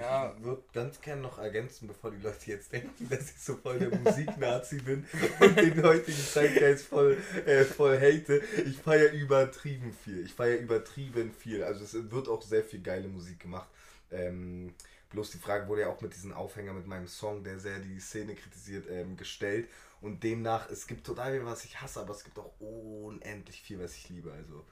[0.00, 3.78] Ja, würde ganz gerne noch ergänzen, bevor die Leute jetzt denken, dass ich so voll
[3.78, 5.06] der Musiknazi bin
[5.40, 8.42] und den heutigen Zeitgeist voll, äh, voll hate.
[8.66, 10.24] Ich feiere übertrieben viel.
[10.24, 11.62] Ich feiere übertrieben viel.
[11.62, 13.68] Also es wird auch sehr viel geile Musik gemacht.
[14.10, 14.74] Ähm,
[15.10, 18.00] bloß die Frage wurde ja auch mit diesem Aufhänger mit meinem Song, der sehr die
[18.00, 19.68] Szene kritisiert, ähm, gestellt.
[20.00, 23.80] Und demnach, es gibt total viel, was ich hasse, aber es gibt auch unendlich viel,
[23.80, 24.32] was ich liebe.
[24.32, 24.64] Also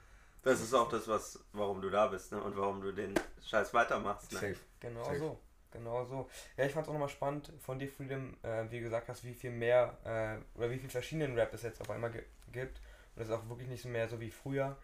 [0.47, 2.40] Das ist auch das, was, warum du da bist ne?
[2.40, 3.12] und warum du den
[3.44, 4.30] Scheiß weitermachst.
[4.32, 4.38] Ne?
[4.38, 4.57] safe.
[4.78, 5.18] Genau Safe.
[5.18, 5.40] so.
[5.72, 6.30] Genau so.
[6.57, 9.24] Ja, ich fand es auch nochmal spannend von dir, Freedom, äh, wie du gesagt hast,
[9.24, 12.22] wie viel mehr äh, oder wie viel verschiedenen Rap es jetzt auf einmal gi-
[12.53, 12.80] gibt.
[13.16, 14.76] Und es ist auch wirklich nicht so mehr so wie früher,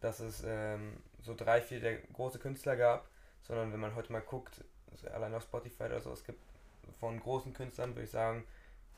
[0.00, 3.06] dass es ähm, so drei, vier der große Künstler gab,
[3.42, 6.40] sondern wenn man heute mal guckt, also allein auf Spotify oder so, es gibt
[6.98, 8.44] von großen Künstlern, würde ich sagen,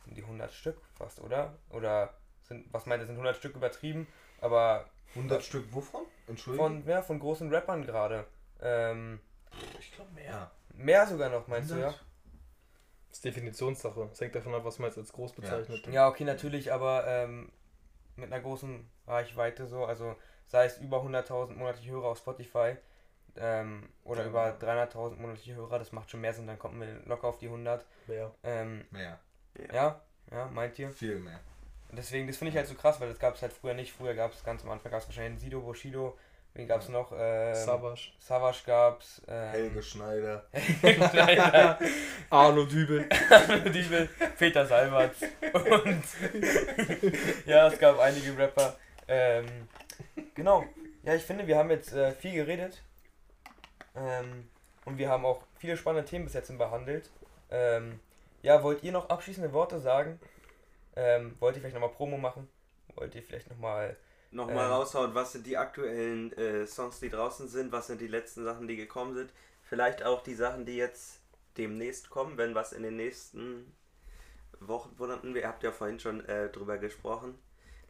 [0.06, 1.58] um die 100 Stück fast, oder?
[1.70, 2.14] Oder
[2.44, 4.06] sind, was meint ihr, sind 100 Stück übertrieben,
[4.40, 6.02] aber 100 Stück wovon?
[6.26, 6.82] Entschuldigung?
[6.82, 8.26] von, ja, von großen Rappern gerade.
[8.60, 9.20] Ähm,
[9.78, 10.50] ich glaube mehr.
[10.74, 11.88] mehr sogar noch, meinst du, ja?
[11.88, 12.06] 100?
[13.10, 14.06] Das ist Definitionssache.
[14.08, 15.78] Das hängt davon ab, was man jetzt als groß bezeichnet.
[15.78, 15.94] stimmt.
[15.94, 17.52] Ja, okay, natürlich, aber ähm,
[18.16, 22.76] mit einer großen Reichweite so, also sei es über 100.000 monatliche Hörer auf Spotify
[23.36, 27.28] ähm, oder über 300.000 monatliche Hörer, das macht schon mehr Sinn, dann kommt man locker
[27.28, 27.86] auf die 100.
[28.06, 28.34] Mehr.
[28.42, 29.18] Ähm, Mehr.
[29.72, 30.00] ja,
[30.30, 30.90] ja, meint ihr?
[30.90, 31.40] Viel mehr.
[31.92, 33.92] Und deswegen, das finde ich halt so krass, weil das gab es halt früher nicht.
[33.92, 36.16] Früher gab es ganz am Anfang gab es wahrscheinlich Sido, Bushido,
[36.54, 37.12] wen gab es noch?
[37.14, 38.12] Ähm, Savage.
[38.18, 39.20] Savage gab es.
[39.28, 40.46] Ähm, Helge Schneider.
[40.80, 41.78] Schneider,
[42.30, 43.06] Arno Dübel.
[43.74, 45.20] Diebel, Peter Salvatz
[45.52, 46.02] und
[47.46, 48.74] ja, es gab einige Rapper.
[49.06, 49.68] Ähm,
[50.34, 50.64] genau.
[51.02, 52.80] Ja, ich finde, wir haben jetzt äh, viel geredet
[53.94, 54.48] ähm,
[54.86, 57.10] und wir haben auch viele spannende Themen bis jetzt behandelt.
[57.50, 58.00] Ähm,
[58.40, 60.18] ja, wollt ihr noch abschließende Worte sagen?
[60.94, 62.48] Ähm, wollt ihr vielleicht nochmal Promo machen?
[62.94, 63.96] Wollt ihr vielleicht nochmal...
[64.30, 64.72] Nochmal Ähm.
[64.72, 68.66] raushauen, was sind die aktuellen äh, Songs, die draußen sind, was sind die letzten Sachen,
[68.66, 69.30] die gekommen sind.
[69.62, 71.20] Vielleicht auch die Sachen, die jetzt
[71.58, 73.74] demnächst kommen, wenn was in den nächsten
[74.60, 77.38] Wochen, Monaten, ihr habt ja vorhin schon äh, drüber gesprochen.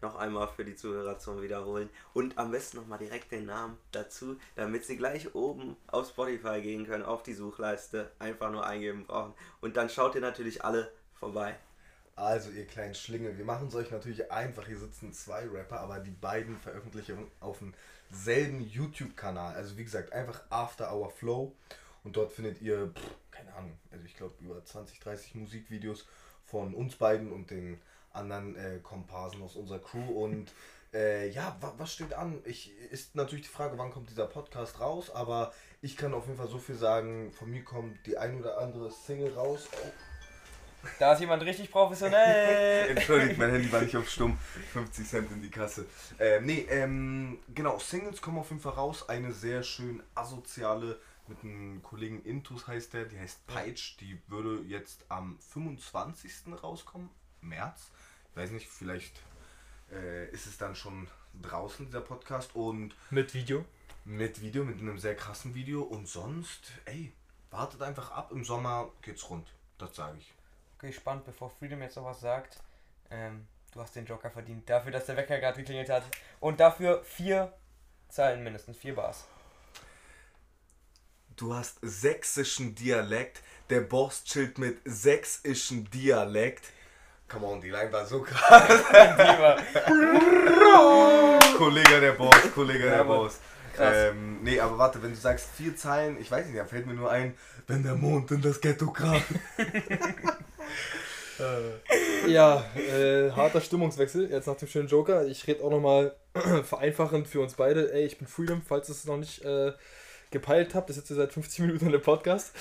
[0.01, 1.89] Noch einmal für die Zuhörer zum Wiederholen.
[2.13, 6.87] Und am besten nochmal direkt den Namen dazu, damit sie gleich oben auf Spotify gehen
[6.87, 9.33] können, auf die Suchleiste, einfach nur eingeben brauchen.
[9.61, 11.57] Und dann schaut ihr natürlich alle vorbei.
[12.23, 14.65] Also, ihr kleinen Schlingel, wir machen es euch natürlich einfach.
[14.65, 17.59] Hier sitzen zwei Rapper, aber die beiden veröffentlichen auf
[18.09, 19.57] demselben YouTube-Kanal.
[19.57, 21.53] Also, wie gesagt, einfach After Our Flow.
[22.05, 26.07] Und dort findet ihr, pff, keine Ahnung, also ich glaube über 20, 30 Musikvideos
[26.45, 27.81] von uns beiden und den
[28.13, 30.23] anderen äh, Komparsen aus unserer Crew.
[30.23, 30.53] Und
[30.95, 32.39] äh, ja, wa was steht an?
[32.45, 36.39] Ich, ist natürlich die Frage, wann kommt dieser Podcast raus, aber ich kann auf jeden
[36.39, 37.33] Fall so viel sagen.
[37.33, 39.69] Von mir kommt die ein oder andere Single raus.
[39.73, 40.12] Oh.
[40.99, 42.91] Da ist jemand richtig professionell.
[42.97, 44.37] Entschuldigt, mein Handy war nicht auf Stumm.
[44.73, 45.87] 50 Cent in die Kasse.
[46.19, 49.09] Ähm, nee, ähm, genau, Singles kommen auf jeden Fall raus.
[49.09, 53.97] Eine sehr schön asoziale mit einem Kollegen Intus heißt der, die heißt Peitsch.
[54.01, 56.33] Die würde jetzt am 25.
[56.63, 57.11] rauskommen,
[57.41, 57.91] März.
[58.31, 59.21] Ich weiß nicht, vielleicht
[59.93, 61.07] äh, ist es dann schon
[61.41, 62.55] draußen, dieser Podcast.
[62.55, 63.65] Und Mit Video.
[64.05, 65.83] mit Video, mit einem sehr krassen Video.
[65.83, 67.13] Und sonst, ey,
[67.51, 68.33] wartet einfach ab.
[68.33, 69.47] Im Sommer geht's rund.
[69.79, 70.35] Das sage ich.
[70.91, 72.59] Spannend, bevor Freedom jetzt noch was sagt.
[73.11, 74.69] Ähm, du hast den Joker verdient.
[74.69, 76.03] Dafür, dass der Wecker gerade geklingelt hat.
[76.41, 77.53] Und dafür vier
[78.09, 79.25] Zeilen mindestens, vier Bars.
[81.37, 83.43] Du hast sächsischen Dialekt.
[83.71, 86.65] Der Boss chillt mit sächsischen Dialekt.
[87.29, 88.83] Come on, die Line war so krass.
[91.57, 93.05] Kollege der Boss, Kollege der.
[93.05, 93.39] Boss.
[93.75, 94.11] Krass.
[94.11, 96.95] Ähm, nee, aber warte, wenn du sagst vier Zeilen, ich weiß nicht, da fällt mir
[96.95, 97.35] nur ein,
[97.67, 99.25] wenn der Mond in das Ghetto kracht.
[102.29, 105.27] Ja, äh, harter Stimmungswechsel, jetzt nach dem schönen Joker.
[105.27, 106.15] Ich rede auch nochmal
[106.65, 107.93] vereinfachend für uns beide.
[107.93, 109.73] Ey, ich bin Freedom, falls ihr es noch nicht äh,
[110.31, 110.89] gepeilt habt.
[110.89, 112.55] Das ist jetzt seit 50 Minuten in der Podcast.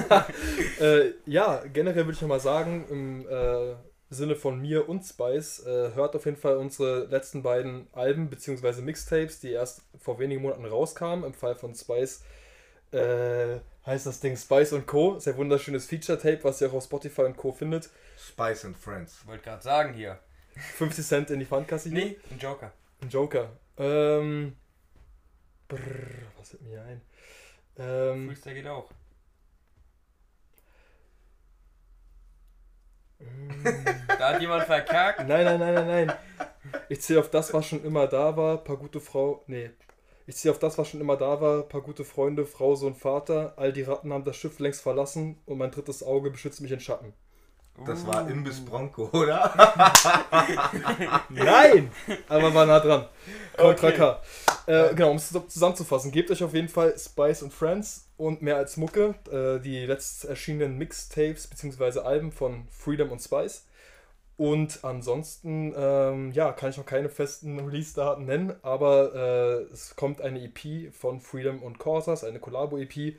[0.80, 3.74] äh, ja, generell würde ich nochmal sagen, im äh,
[4.10, 8.82] Sinne von mir und Spice, äh, hört auf jeden Fall unsere letzten beiden Alben bzw.
[8.82, 11.24] Mixtapes, die erst vor wenigen Monaten rauskamen.
[11.24, 12.22] Im Fall von Spice
[12.92, 15.18] äh, heißt das Ding Spice und Co.
[15.18, 17.52] Sehr wunderschönes Feature-Tape, was ihr auch auf Spotify und Co.
[17.52, 17.90] findet.
[18.18, 19.26] Spice and Friends.
[19.26, 20.18] Wollte gerade sagen hier.
[20.56, 21.98] 50 Cent in die Pfandkasse hier.
[21.98, 22.72] Nee, ein Joker.
[23.00, 23.50] Ein Joker.
[23.78, 24.56] Ähm.
[25.68, 25.78] Brrr,
[26.36, 27.00] was fällt mir hier ein?
[27.78, 28.90] Ähm, Freestyle geht auch.
[34.18, 35.26] Da hat jemand verkackt.
[35.26, 36.12] Nein, nein, nein, nein, nein.
[36.88, 38.58] Ich zähle auf das, was schon immer da war.
[38.58, 39.44] Paar gute Frau.
[39.46, 39.70] Nee.
[40.30, 41.62] Ich zähle auf das, was schon immer da war.
[41.64, 43.52] Paar gute Freunde, Frau, Sohn, Vater.
[43.56, 46.78] All die Ratten haben das Schiff längst verlassen und mein drittes Auge beschützt mich in
[46.78, 47.12] Schatten.
[47.84, 49.52] Das war Imbiss Bronco, oder?
[51.30, 51.90] Nein!
[52.28, 53.06] Aber war nah dran.
[53.56, 53.96] Contra Okay.
[53.96, 54.22] K.
[54.66, 58.56] Äh, genau, um es zusammenzufassen, gebt euch auf jeden Fall Spice und Friends und mehr
[58.56, 62.02] als Mucke, äh, die letzt erschienenen Mixtapes bzw.
[62.02, 63.64] Alben von Freedom und Spice.
[64.40, 70.22] Und ansonsten, ähm, ja, kann ich noch keine festen Release-Daten nennen, aber äh, es kommt
[70.22, 73.18] eine EP von Freedom und Corsas, eine Collabo-EP,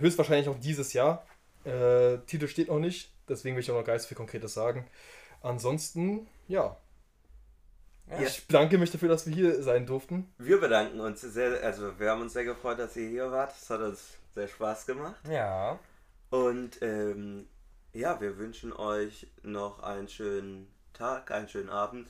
[0.00, 1.24] höchstwahrscheinlich auch dieses Jahr.
[1.64, 4.52] Äh, Titel steht noch nicht, deswegen will ich auch noch gar nicht so viel Konkretes
[4.52, 4.86] sagen.
[5.40, 6.76] Ansonsten, ja,
[8.10, 8.20] Ja.
[8.20, 10.30] ich bedanke mich dafür, dass wir hier sein durften.
[10.36, 13.54] Wir bedanken uns sehr, also wir haben uns sehr gefreut, dass ihr hier wart.
[13.58, 15.26] Es hat uns sehr Spaß gemacht.
[15.26, 15.78] Ja.
[16.28, 17.48] Und ähm,
[17.92, 22.08] ja, wir wünschen euch noch einen schönen Tag, einen schönen Abend,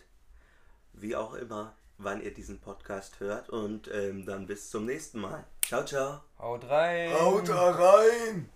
[0.93, 3.49] wie auch immer, wann ihr diesen Podcast hört.
[3.49, 5.45] Und ähm, dann bis zum nächsten Mal.
[5.67, 6.21] Ciao, ciao.
[6.39, 7.13] Haut rein.
[7.15, 8.49] Haut da rein!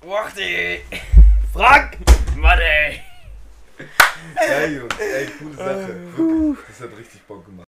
[0.00, 0.80] Warte.
[1.52, 1.98] Frank!
[2.38, 2.62] Warte.
[4.36, 6.16] Ey, Jungs, ey, coole Sache.
[6.16, 6.66] Wirklich.
[6.66, 7.66] Das hat richtig Bock gemacht.